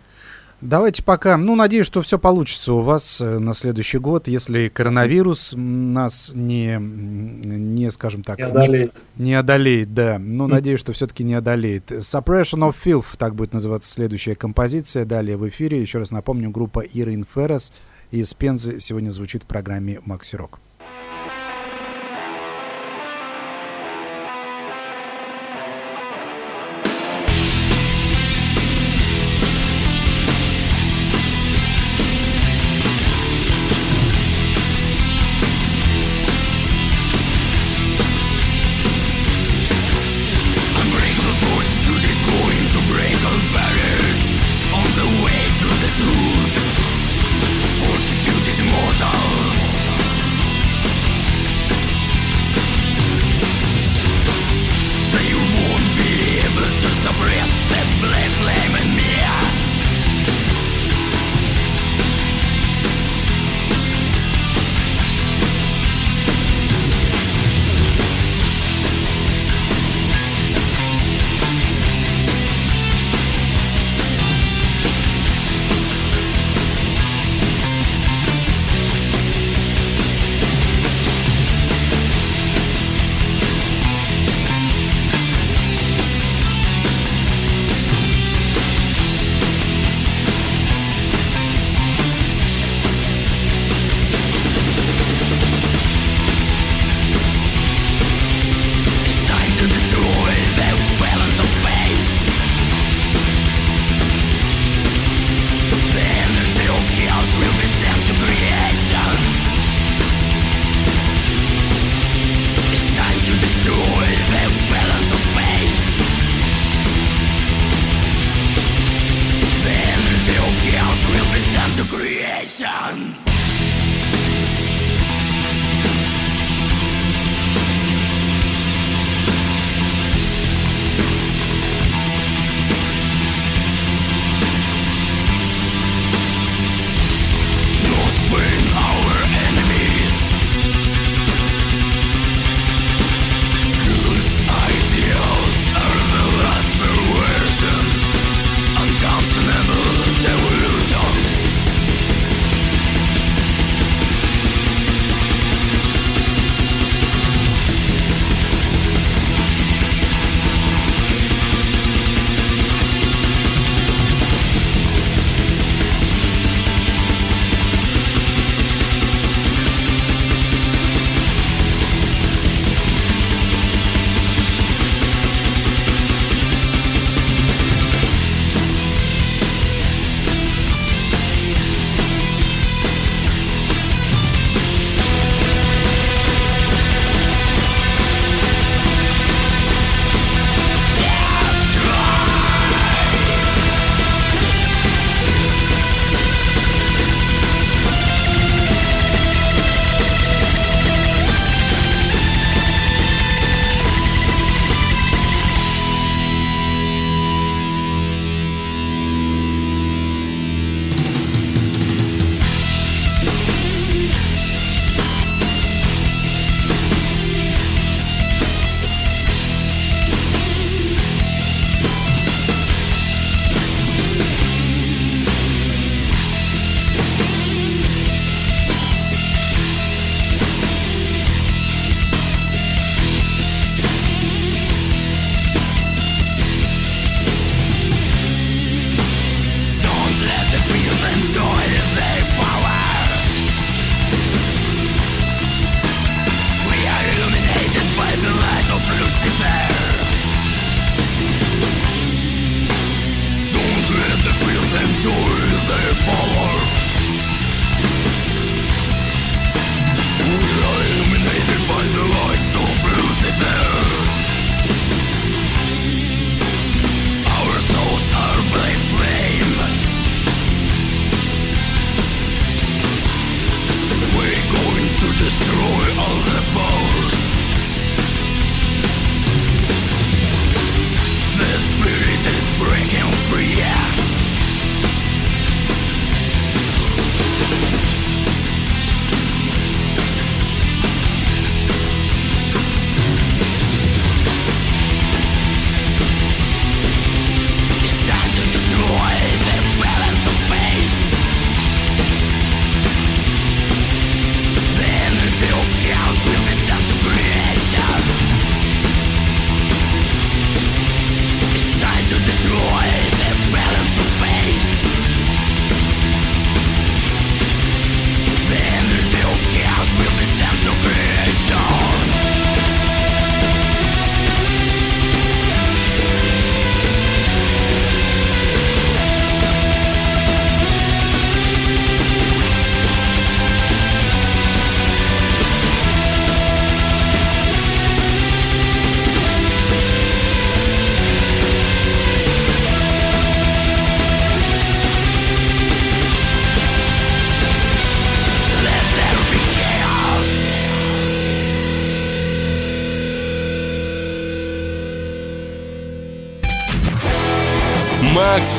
Давайте 0.61 1.03
пока, 1.03 1.39
ну, 1.39 1.57
надеюсь, 1.57 1.87
что 1.87 2.03
все 2.03 2.19
получится 2.19 2.75
у 2.75 2.81
вас 2.81 3.19
э, 3.23 3.39
на 3.39 3.55
следующий 3.55 3.97
год, 3.97 4.29
если 4.29 4.69
коронавирус 4.69 5.55
нас 5.57 6.33
не, 6.35 6.77
не 6.79 7.91
скажем 7.91 8.23
так, 8.23 8.39
не 8.39 8.45
одолеет. 8.45 8.95
Не, 9.17 9.25
не 9.25 9.35
одолеет, 9.35 9.95
да. 9.95 10.19
Но 10.19 10.45
mm. 10.45 10.49
надеюсь, 10.49 10.81
что 10.81 10.93
все-таки 10.93 11.25
не 11.25 11.33
одолеет. 11.33 11.91
Suppression 11.91 12.69
of 12.69 12.75
Filth, 12.85 13.17
так 13.17 13.35
будет 13.37 13.55
называться 13.55 13.91
следующая 13.91 14.35
композиция. 14.35 15.07
Далее 15.07 15.39
в 15.39 15.49
эфире, 15.49 15.81
еще 15.81 15.99
раз 15.99 16.11
напомню, 16.11 16.51
группа 16.51 16.81
Ирин 16.81 17.25
Феррес 17.35 17.73
из 18.11 18.35
Пензы 18.35 18.81
сегодня 18.81 19.11
звучит 19.11 19.45
в 19.45 19.47
программе 19.47 20.01
Макси 20.05 20.37
Рок. 20.37 20.59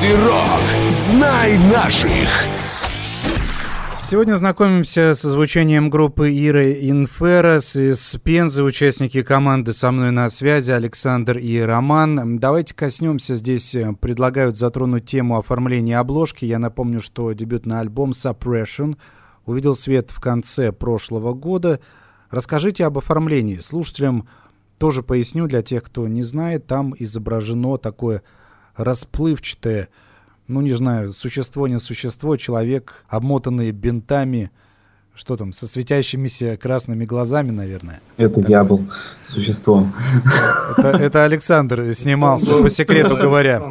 Макси 0.02 0.16
Рок. 0.16 0.90
Знай 0.90 1.60
наших. 1.72 2.28
Сегодня 3.96 4.36
знакомимся 4.36 5.14
со 5.14 5.30
звучанием 5.30 5.92
группы 5.92 6.32
Иры 6.32 6.74
Инферос 6.90 7.76
из 7.76 8.18
Пензы, 8.24 8.64
участники 8.64 9.22
команды 9.22 9.74
со 9.74 9.92
мной 9.92 10.10
на 10.10 10.28
связи 10.30 10.72
Александр 10.72 11.38
и 11.38 11.60
Роман. 11.60 12.40
Давайте 12.40 12.74
коснемся 12.74 13.36
здесь, 13.36 13.76
э, 13.76 13.94
предлагают 13.94 14.58
затронуть 14.58 15.06
тему 15.06 15.38
оформления 15.38 16.00
обложки. 16.00 16.46
Я 16.46 16.58
напомню, 16.58 17.00
что 17.00 17.32
дебютный 17.34 17.80
альбом 17.80 18.12
Suppression 18.12 18.98
увидел 19.46 19.76
свет 19.76 20.10
в 20.10 20.20
конце 20.20 20.72
прошлого 20.72 21.36
года. 21.36 21.80
Расскажите 22.32 22.86
об 22.86 22.98
оформлении. 22.98 23.58
Слушателям 23.58 24.28
тоже 24.80 25.04
поясню 25.04 25.46
для 25.46 25.62
тех, 25.62 25.84
кто 25.84 26.08
не 26.08 26.24
знает. 26.24 26.66
Там 26.66 26.96
изображено 26.98 27.78
такое 27.78 28.24
расплывчатое 28.84 29.90
ну, 30.52 30.62
не 30.62 30.74
знаю, 30.74 31.14
существо, 31.14 31.68
не 31.68 31.80
существо, 31.80 32.36
человек, 32.38 33.06
обмотанный 33.08 33.72
бинтами, 33.72 34.52
что 35.16 35.38
там, 35.38 35.52
со 35.52 35.68
светящимися 35.68 36.58
красными 36.58 37.06
глазами, 37.06 37.52
наверное. 37.52 38.02
Это 38.18 38.42
я 38.42 38.64
был 38.64 38.82
существом. 39.22 39.94
Это, 40.78 40.90
это 40.90 41.24
Александр 41.24 41.94
снимался, 41.94 42.58
по 42.58 42.70
секрету 42.70 43.18
говоря. 43.18 43.62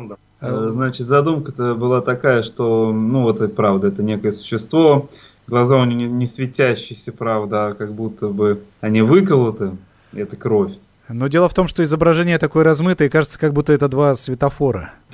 Э, 0.40 0.68
значит, 0.70 1.06
задумка-то 1.06 1.74
была 1.74 2.00
такая, 2.00 2.42
что, 2.42 2.92
ну, 2.92 3.22
вот 3.22 3.40
это 3.40 3.54
правда, 3.54 3.88
это 3.88 4.02
некое 4.02 4.32
существо, 4.32 5.10
глаза 5.46 5.76
у 5.76 5.84
него 5.84 6.00
не, 6.00 6.08
не 6.08 6.26
светящиеся, 6.26 7.12
правда, 7.12 7.66
а 7.66 7.74
как 7.74 7.92
будто 7.92 8.28
бы 8.28 8.62
они 8.80 9.02
выколоты, 9.02 9.72
это 10.12 10.36
кровь. 10.36 10.72
Но 11.12 11.28
дело 11.28 11.48
в 11.48 11.54
том, 11.54 11.66
что 11.66 11.82
изображение 11.82 12.38
такое 12.38 12.64
размытое, 12.64 13.08
и 13.08 13.10
кажется, 13.10 13.38
как 13.38 13.52
будто 13.52 13.72
это 13.72 13.88
два 13.88 14.14
светофора. 14.14 14.92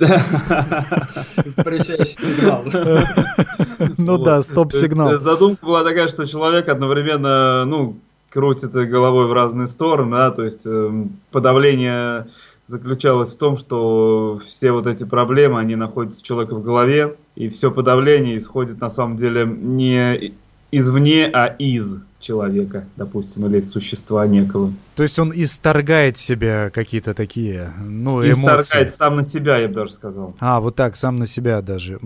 Запрещающий 1.45 2.15
сигнал. 2.15 2.63
Ну 3.97 4.17
да, 4.17 4.41
стоп-сигнал. 4.41 5.19
Задумка 5.19 5.65
была 5.65 5.83
такая, 5.83 6.07
что 6.07 6.25
человек 6.25 6.67
одновременно, 6.67 7.63
ну, 7.65 7.97
крутит 8.29 8.71
головой 8.71 9.27
в 9.27 9.33
разные 9.33 9.67
стороны, 9.67 10.15
да, 10.15 10.31
то 10.31 10.43
есть 10.43 10.65
эм, 10.65 11.17
подавление 11.31 12.27
заключалось 12.65 13.33
в 13.33 13.37
том, 13.37 13.57
что 13.57 14.39
все 14.45 14.71
вот 14.71 14.87
эти 14.87 15.03
проблемы, 15.03 15.59
они 15.59 15.75
находятся 15.75 16.19
у 16.19 16.23
человека 16.23 16.55
в 16.55 16.63
голове, 16.63 17.15
и 17.35 17.49
все 17.49 17.71
подавление 17.71 18.37
исходит 18.37 18.81
на 18.81 18.89
самом 18.89 19.15
деле 19.15 19.45
не 19.45 20.33
извне, 20.71 21.27
а 21.27 21.47
из 21.47 21.97
человека, 22.19 22.85
допустим, 22.95 23.45
или 23.45 23.59
существа 23.59 24.25
некого. 24.27 24.73
То 24.95 25.03
есть 25.03 25.19
он 25.19 25.31
исторгает 25.35 26.17
себя 26.17 26.69
какие-то 26.71 27.13
такие, 27.13 27.71
ну, 27.79 28.21
эмоции. 28.21 28.61
Исторгает 28.61 28.95
сам 28.95 29.15
на 29.17 29.25
себя, 29.25 29.57
я 29.57 29.67
бы 29.67 29.73
даже 29.75 29.93
сказал. 29.93 30.35
А, 30.39 30.59
вот 30.59 30.75
так, 30.75 30.95
сам 30.95 31.17
на 31.17 31.27
себя 31.27 31.61
даже. 31.61 31.99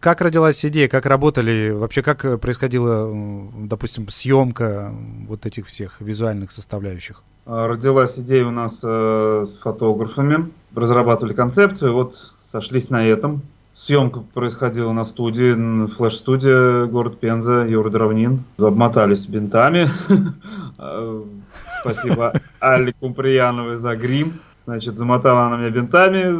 Как 0.00 0.20
родилась 0.20 0.64
идея, 0.64 0.88
как 0.88 1.06
работали, 1.06 1.70
вообще 1.70 2.02
как 2.02 2.40
происходила, 2.40 3.12
допустим, 3.58 4.08
съемка 4.08 4.94
вот 5.26 5.46
этих 5.46 5.66
всех 5.66 6.00
визуальных 6.00 6.50
составляющих? 6.50 7.22
А, 7.44 7.68
родилась 7.68 8.18
идея 8.18 8.46
у 8.46 8.50
нас 8.50 8.80
э, 8.82 9.44
с 9.46 9.56
фотографами, 9.58 10.50
разрабатывали 10.74 11.32
концепцию, 11.32 11.94
вот 11.94 12.32
сошлись 12.40 12.90
на 12.90 13.06
этом, 13.06 13.42
Съемка 13.76 14.20
происходила 14.20 14.90
на 14.92 15.04
студии, 15.04 15.86
флеш-студия, 15.88 16.86
город 16.86 17.20
Пенза, 17.20 17.66
Юра 17.66 17.90
Дровнин. 17.90 18.42
Обмотались 18.58 19.26
бинтами. 19.26 19.88
А, 20.78 21.24
спасибо 21.80 22.34
Али 22.60 22.92
Кумприяновой 23.00 23.76
за 23.76 23.96
грим. 23.96 24.40
Значит, 24.66 24.98
замотала 24.98 25.46
она 25.46 25.56
меня 25.56 25.70
бинтами, 25.70 26.38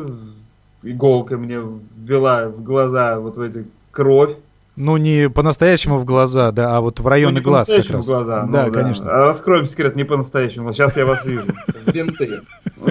иголкой 0.82 1.39
мне 1.39 1.59
ввела 1.97 2.49
в 2.49 2.62
глаза 2.62 3.18
вот 3.18 3.39
в 3.39 3.41
эти 3.41 3.64
кровь. 3.93 4.37
Ну, 4.76 4.99
не 4.99 5.30
по-настоящему 5.30 5.99
в 5.99 6.05
глаза, 6.05 6.53
да, 6.53 6.76
а 6.76 6.82
вот 6.82 7.01
в 7.01 7.07
районе 7.07 7.39
ну, 7.39 7.45
глаз 7.45 7.68
как 7.68 7.78
раз. 7.78 8.05
в 8.05 8.11
глаза, 8.11 8.41
да, 8.41 8.47
ну, 8.47 8.53
да, 8.53 8.70
конечно. 8.70 9.11
А 9.11 9.24
раскроем 9.24 9.64
секрет 9.64 9.97
не 9.97 10.05
по-настоящему. 10.05 10.70
Сейчас 10.74 10.99
я 10.99 11.07
вас 11.07 11.24
вижу. 11.24 11.47
Бинты. 11.87 12.43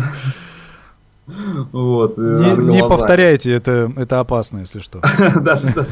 Вот. 1.28 2.18
Не, 2.18 2.74
не 2.76 2.82
повторяйте, 2.82 3.52
это, 3.54 3.92
это 3.96 4.20
опасно, 4.20 4.60
если 4.60 4.80
что. 4.80 5.02
Да, 5.42 5.60
да, 5.76 5.88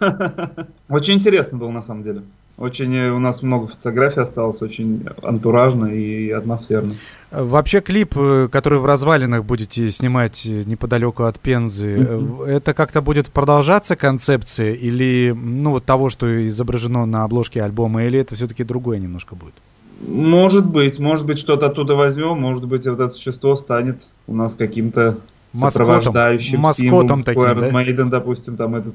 да. 0.00 0.66
Очень 0.88 1.14
интересно 1.14 1.58
было 1.58 1.70
на 1.70 1.82
самом 1.82 2.02
деле. 2.02 2.22
Очень 2.56 2.94
э, 2.94 3.10
у 3.10 3.18
нас 3.18 3.42
много 3.42 3.66
фотографий 3.66 4.20
осталось, 4.20 4.62
очень 4.62 5.04
антуражно 5.22 5.86
и 5.86 6.30
атмосферно. 6.30 6.94
Вообще 7.32 7.80
клип, 7.80 8.14
э, 8.16 8.48
который 8.50 8.78
в 8.78 8.84
развалинах 8.84 9.44
будете 9.44 9.90
снимать 9.90 10.46
э, 10.46 10.62
неподалеку 10.64 11.24
от 11.24 11.40
Пензы, 11.40 11.96
mm-hmm. 11.96 12.46
это 12.46 12.72
как-то 12.72 13.00
будет 13.00 13.28
продолжаться 13.30 13.96
концепция 13.96 14.72
или 14.72 15.34
ну 15.36 15.70
вот 15.70 15.84
того, 15.84 16.10
что 16.10 16.46
изображено 16.46 17.06
на 17.06 17.24
обложке 17.24 17.60
альбома, 17.60 18.04
или 18.04 18.20
это 18.20 18.36
все-таки 18.36 18.62
другое 18.62 18.98
немножко 18.98 19.34
будет? 19.34 19.54
Может 20.00 20.66
быть, 20.66 20.98
может 20.98 21.26
быть, 21.26 21.38
что-то 21.38 21.66
оттуда 21.66 21.94
возьмем, 21.94 22.40
может 22.40 22.64
быть, 22.66 22.86
вот 22.86 23.00
это 23.00 23.14
существо 23.14 23.56
станет 23.56 24.02
у 24.26 24.34
нас 24.34 24.54
каким-то 24.54 25.18
сопровождающим 25.54 26.60
маскотом 26.60 27.22
таким, 27.22 27.42
да? 27.42 27.70
Maiden, 27.70 28.10
допустим, 28.10 28.56
там 28.56 28.74
этот 28.74 28.94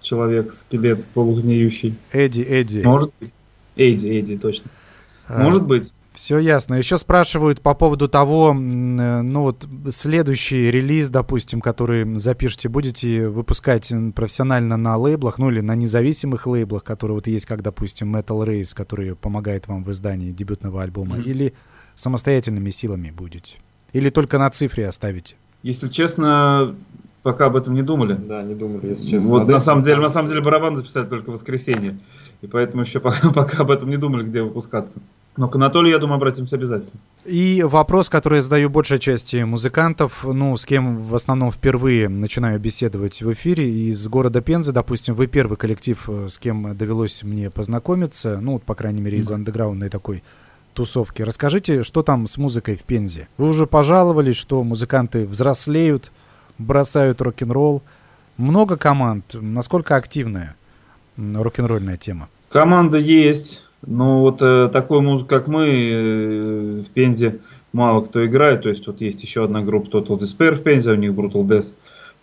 человек-скелет 0.00 1.04
полугниющий. 1.06 1.96
Эдди, 2.12 2.42
Эдди. 2.42 2.82
Может 2.84 3.12
быть. 3.20 3.32
Эдди, 3.76 4.08
Эдди, 4.08 4.38
точно. 4.38 4.70
А. 5.26 5.42
Может 5.42 5.66
быть. 5.66 5.92
Все 6.16 6.38
ясно. 6.38 6.76
Еще 6.76 6.96
спрашивают 6.96 7.60
по 7.60 7.74
поводу 7.74 8.08
того, 8.08 8.52
э, 8.52 8.54
ну 8.54 9.42
вот 9.42 9.68
следующий 9.90 10.70
релиз, 10.70 11.10
допустим, 11.10 11.60
который 11.60 12.14
запишете, 12.14 12.70
будете 12.70 13.28
выпускать 13.28 13.92
профессионально 14.14 14.78
на 14.78 14.96
лейблах, 14.96 15.36
ну 15.36 15.50
или 15.50 15.60
на 15.60 15.74
независимых 15.74 16.46
лейблах, 16.46 16.84
которые 16.84 17.16
вот 17.16 17.26
есть, 17.26 17.44
как, 17.44 17.60
допустим, 17.60 18.16
Metal 18.16 18.46
Race, 18.46 18.74
который 18.74 19.14
помогает 19.14 19.68
вам 19.68 19.84
в 19.84 19.90
издании 19.90 20.32
дебютного 20.32 20.82
альбома, 20.82 21.16
mm-hmm. 21.16 21.24
или 21.24 21.54
самостоятельными 21.94 22.70
силами 22.70 23.10
будете? 23.10 23.58
Или 23.92 24.08
только 24.08 24.38
на 24.38 24.48
цифре 24.48 24.88
оставите? 24.88 25.36
Если 25.62 25.88
честно, 25.88 26.74
пока 27.22 27.46
об 27.46 27.56
этом 27.56 27.74
не 27.74 27.82
думали. 27.82 28.14
Да, 28.14 28.42
не 28.42 28.54
думали, 28.54 28.86
если 28.86 29.06
честно. 29.06 29.32
Вот 29.32 29.48
на 29.48 29.58
самом 29.58 29.82
деле, 29.82 30.00
на 30.00 30.08
самом 30.08 30.28
деле 30.28 30.40
барабан 30.40 30.76
записали 30.76 31.04
только 31.04 31.28
в 31.28 31.34
воскресенье. 31.34 31.98
И 32.40 32.46
поэтому 32.46 32.84
еще 32.84 33.00
пока, 33.00 33.30
пока 33.34 33.64
об 33.64 33.70
этом 33.70 33.90
не 33.90 33.98
думали, 33.98 34.24
где 34.24 34.40
выпускаться. 34.40 35.02
Но 35.36 35.48
к 35.48 35.56
Анатолию, 35.56 35.92
я 35.92 35.98
думаю, 35.98 36.16
обратимся 36.16 36.56
обязательно. 36.56 36.98
И 37.24 37.62
вопрос, 37.62 38.08
который 38.08 38.36
я 38.36 38.42
задаю 38.42 38.70
большей 38.70 38.98
части 38.98 39.42
музыкантов, 39.42 40.24
ну, 40.24 40.56
с 40.56 40.64
кем 40.64 40.96
в 40.96 41.14
основном 41.14 41.50
впервые 41.50 42.08
начинаю 42.08 42.58
беседовать 42.58 43.20
в 43.20 43.32
эфире, 43.32 43.70
из 43.70 44.08
города 44.08 44.40
Пензы, 44.40 44.72
допустим, 44.72 45.14
вы 45.14 45.26
первый 45.26 45.56
коллектив, 45.56 46.02
э, 46.08 46.28
с 46.28 46.38
кем 46.38 46.76
довелось 46.76 47.22
мне 47.22 47.50
познакомиться, 47.50 48.38
ну, 48.40 48.58
по 48.58 48.74
крайней 48.74 49.02
мере, 49.02 49.18
из 49.18 49.30
андеграундной 49.30 49.90
такой 49.90 50.22
тусовки. 50.72 51.22
Расскажите, 51.22 51.82
что 51.82 52.02
там 52.02 52.26
с 52.26 52.38
музыкой 52.38 52.76
в 52.76 52.82
Пензе? 52.82 53.28
Вы 53.36 53.48
уже 53.48 53.66
пожаловались, 53.66 54.36
что 54.36 54.62
музыканты 54.62 55.26
взрослеют, 55.26 56.12
бросают 56.58 57.20
рок-н-ролл. 57.20 57.82
Много 58.36 58.76
команд. 58.76 59.34
Насколько 59.34 59.96
активная 59.96 60.54
рок-н-ролльная 61.16 61.96
тема? 61.96 62.28
Команда 62.50 62.98
есть. 62.98 63.65
Но 63.82 64.20
вот 64.20 64.40
э, 64.40 64.68
такую 64.72 65.02
музыку, 65.02 65.28
как 65.28 65.48
мы, 65.48 65.66
э, 65.66 66.80
в 66.80 66.90
Пензе 66.90 67.40
мало 67.72 68.02
кто 68.02 68.24
играет. 68.24 68.62
То 68.62 68.68
есть 68.68 68.86
вот 68.86 69.00
есть 69.00 69.22
еще 69.22 69.44
одна 69.44 69.62
группа 69.62 69.96
Total 69.96 70.18
Despair 70.18 70.52
в 70.54 70.62
Пензе, 70.62 70.92
у 70.92 70.96
них 70.96 71.12
Brutal 71.12 71.46
Death. 71.46 71.74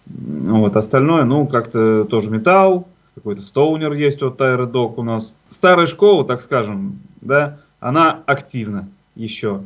Вот 0.06 0.76
остальное, 0.76 1.24
ну, 1.24 1.48
как-то 1.48 2.06
тоже 2.06 2.30
металл, 2.30 2.88
какой-то 3.16 3.42
стоунер 3.42 3.94
есть, 3.94 4.22
вот 4.22 4.38
Тайра 4.38 4.66
Док 4.66 4.98
у 4.98 5.04
нас. 5.04 5.34
Старая 5.48 5.86
школа, 5.86 6.26
так 6.26 6.42
скажем, 6.42 7.00
да, 7.22 7.60
она 7.80 8.22
активна 8.26 8.90
еще. 9.16 9.62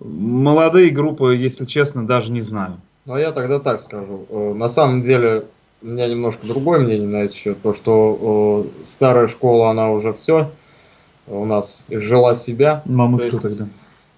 Молодые 0.00 0.90
группы, 0.90 1.34
если 1.34 1.64
честно, 1.64 2.06
даже 2.06 2.30
не 2.30 2.40
знаю. 2.40 2.76
Ну, 3.06 3.14
а 3.14 3.20
я 3.20 3.32
тогда 3.32 3.58
так 3.58 3.80
скажу. 3.80 4.26
Э, 4.28 4.54
на 4.54 4.68
самом 4.68 5.00
деле, 5.00 5.46
у 5.82 5.86
меня 5.86 6.06
немножко 6.06 6.46
другое 6.46 6.78
мнение 6.78 7.08
на 7.08 7.22
этот 7.24 7.34
счет. 7.34 7.60
То, 7.62 7.72
что 7.72 8.66
старая 8.84 9.26
школа, 9.26 9.70
она 9.70 9.90
уже 9.90 10.12
все 10.12 10.50
у 11.30 11.44
нас 11.44 11.86
жила 11.88 12.34
себя. 12.34 12.82
Мама 12.84 13.18
кто 13.18 13.24
есть, 13.24 13.42
тогда? 13.42 13.68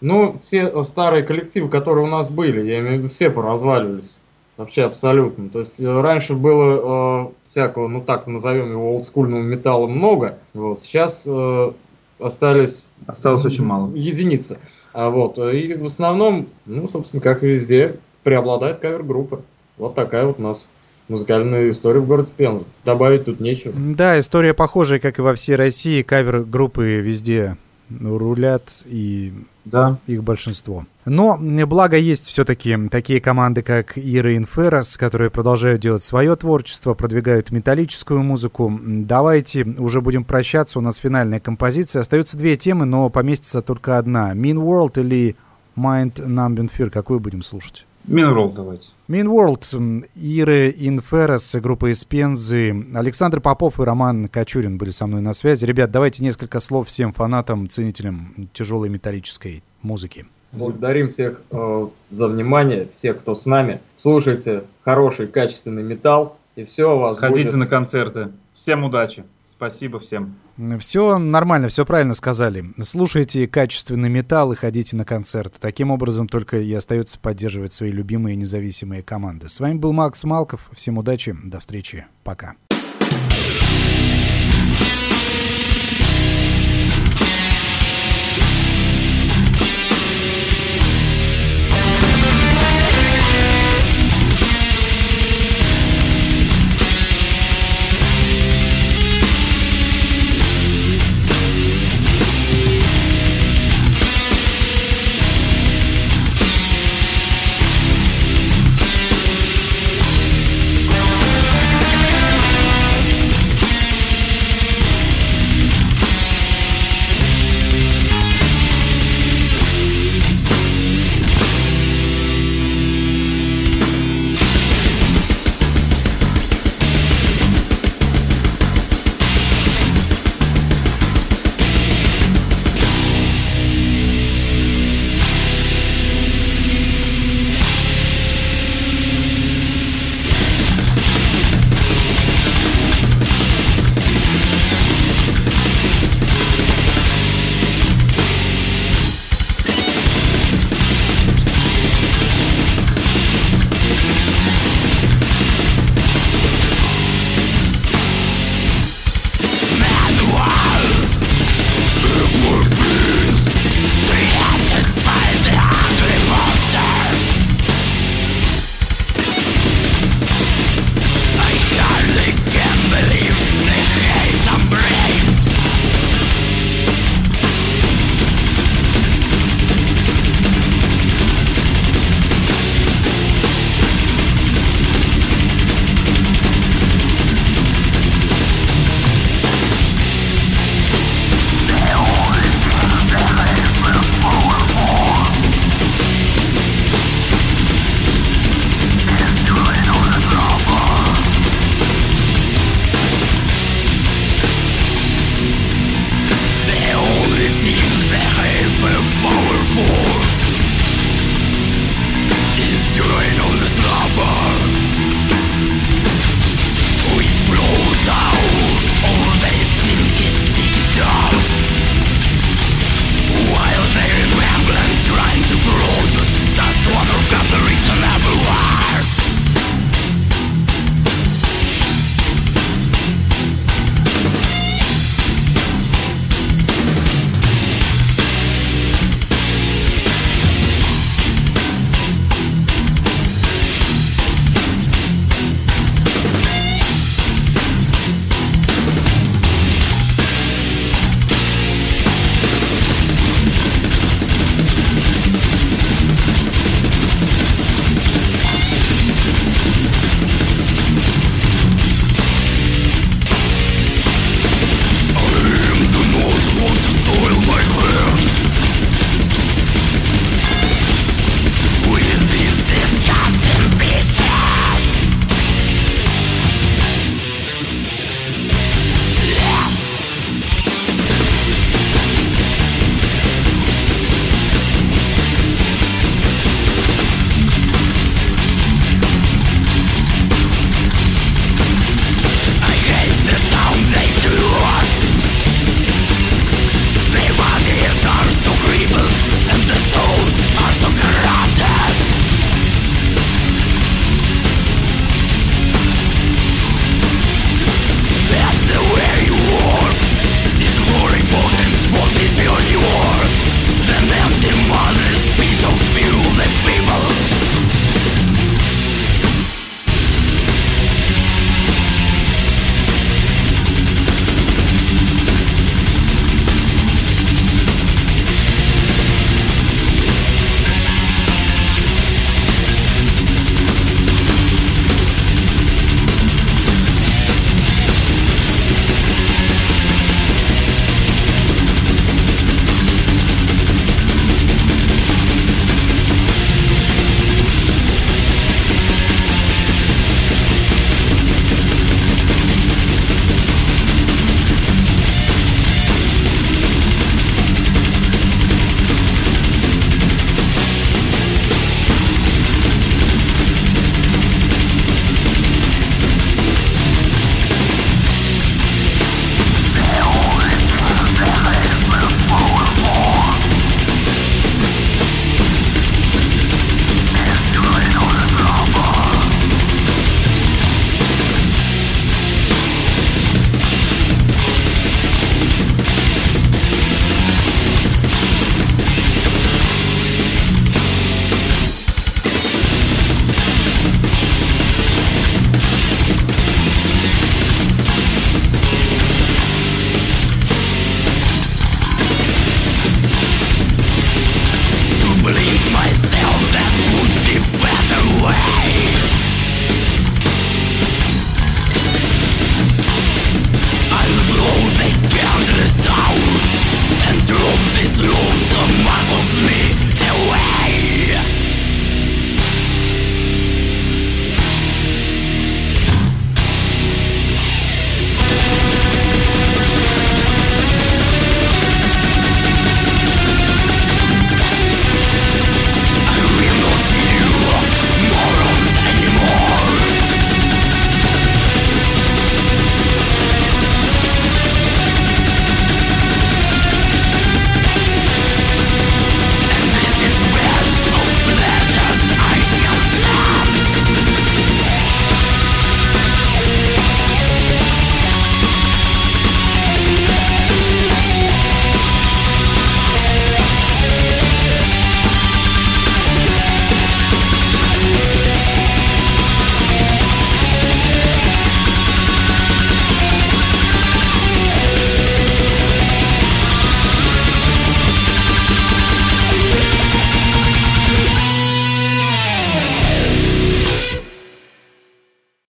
Ну, 0.01 0.37
все 0.41 0.83
старые 0.83 1.23
коллективы, 1.23 1.69
которые 1.69 2.05
у 2.05 2.11
нас 2.11 2.31
были, 2.31 2.67
я 2.67 2.81
имею 2.81 2.97
в 2.97 2.99
виду, 2.99 3.09
все 3.09 3.31
поразваливались. 3.31 4.19
Вообще 4.57 4.85
абсолютно. 4.85 5.49
То 5.49 5.61
есть 5.61 5.81
э, 5.81 6.01
раньше 6.01 6.35
было 6.35 7.27
э, 7.27 7.33
всякого, 7.47 7.89
ну 7.89 8.01
так 8.03 8.27
назовем 8.27 8.71
его 8.71 8.95
олдскульного 8.95 9.43
металла 9.43 9.87
много. 9.87 10.39
Вот 10.53 10.81
сейчас 10.81 11.25
э, 11.27 11.73
остались 12.19 12.89
осталось 13.07 13.45
очень 13.47 13.65
мало 13.65 13.95
единицы. 13.95 14.59
А 14.93 15.09
вот 15.09 15.39
и 15.39 15.75
в 15.75 15.85
основном, 15.85 16.47
ну 16.67 16.87
собственно, 16.87 17.23
как 17.23 17.43
и 17.43 17.49
везде, 17.49 17.97
преобладает 18.25 18.79
кавер-группа. 18.79 19.41
Вот 19.79 19.95
такая 19.95 20.27
вот 20.27 20.39
у 20.39 20.43
нас 20.43 20.69
музыкальную 21.09 21.71
историю 21.71 22.03
в 22.03 22.07
городе 22.07 22.33
Пенза. 22.37 22.65
Добавить 22.85 23.25
тут 23.25 23.41
нечего. 23.41 23.73
Да, 23.77 24.19
история 24.19 24.55
похожая, 24.55 24.99
как 24.99 25.19
и 25.19 25.23
во 25.23 25.35
всей 25.35 25.57
России. 25.57 26.03
Кавер-группы 26.03 26.97
везде 27.01 27.57
рулят 28.01 28.85
и 28.87 29.33
Да. 29.65 29.99
их 30.07 30.23
большинство. 30.25 30.87
Но 31.05 31.37
благо 31.67 31.97
есть 31.97 32.27
все-таки 32.27 32.89
такие 32.91 33.21
команды, 33.21 33.63
как 33.63 33.99
Ира 33.99 34.35
Инферос, 34.37 34.97
которые 34.97 35.31
продолжают 35.31 35.83
делать 35.83 36.03
свое 36.03 36.35
творчество, 36.37 36.95
продвигают 36.95 37.51
металлическую 37.51 38.23
музыку. 38.23 38.73
Давайте 38.83 39.65
уже 39.65 40.01
будем 40.01 40.25
прощаться, 40.25 40.79
у 40.79 40.83
нас 40.83 40.97
финальная 40.97 41.41
композиция. 41.41 42.01
Остаются 42.01 42.37
две 42.39 42.57
темы, 42.57 42.87
но 42.87 43.11
поместится 43.11 43.61
только 43.61 43.99
одна. 43.99 44.33
Mean 44.33 44.55
World 44.57 44.99
или 45.01 45.37
Mind 45.77 46.15
Numbing 46.15 46.71
Fear, 46.77 46.91
какую 46.91 47.21
будем 47.21 47.43
слушать? 47.43 47.85
Минрол 48.05 48.53
давайте. 48.53 48.89
Mean 49.13 49.27
World, 49.27 50.09
Иры 50.15 50.75
Инферос, 50.75 51.55
группа 51.57 51.93
из 51.93 52.03
Пензы. 52.03 52.87
Александр 52.95 53.43
Попов 53.43 53.79
и 53.79 53.83
Роман 53.83 54.27
Кочурин 54.27 54.79
были 54.79 54.89
со 54.89 55.07
мной 55.07 55.21
на 55.21 55.35
связи. 55.35 55.67
Ребят, 55.67 55.91
давайте 55.91 56.25
несколько 56.25 56.61
слов 56.61 56.89
всем 56.89 57.13
фанатам, 57.13 57.69
ценителям 57.69 58.49
тяжелой 58.55 58.89
металлической 58.89 59.63
музыки. 59.83 60.25
Благодарим 60.53 61.09
всех 61.09 61.43
э, 61.51 61.89
за 62.09 62.29
внимание, 62.29 62.89
всех, 62.91 63.19
кто 63.19 63.35
с 63.35 63.45
нами. 63.45 63.81
Слушайте 63.97 64.65
хороший, 64.83 65.27
качественный 65.27 65.83
металл, 65.83 66.39
и 66.57 66.65
все 66.65 66.97
у 66.97 66.99
вас 66.99 67.19
Ходите 67.19 67.49
будет. 67.51 67.57
на 67.57 67.67
концерты. 67.67 68.29
Всем 68.55 68.83
удачи. 68.83 69.25
Спасибо 69.53 70.01
всем. 70.01 70.37
Все 70.81 71.19
нормально, 71.19 71.69
все 71.69 71.85
правильно 71.85 72.15
сказали. 72.15 72.65
Слушайте 72.83 73.47
качественный 73.47 74.09
металл 74.09 74.53
и 74.53 74.57
ходите 74.57 74.97
на 74.97 75.05
концерты. 75.05 75.59
Таким 75.61 75.91
образом 75.91 76.27
только 76.27 76.57
и 76.59 76.73
остается 76.73 77.19
поддерживать 77.21 77.75
свои 77.75 77.93
любимые 77.93 78.35
независимые 78.35 79.03
команды. 79.03 79.51
С 79.51 79.61
вами 79.61 79.75
был 79.75 79.93
Макс 79.93 80.25
Малков. 80.25 80.71
Всем 80.73 80.97
удачи, 80.97 81.37
до 81.45 81.61
встречи, 81.61 82.07
пока. 82.25 82.55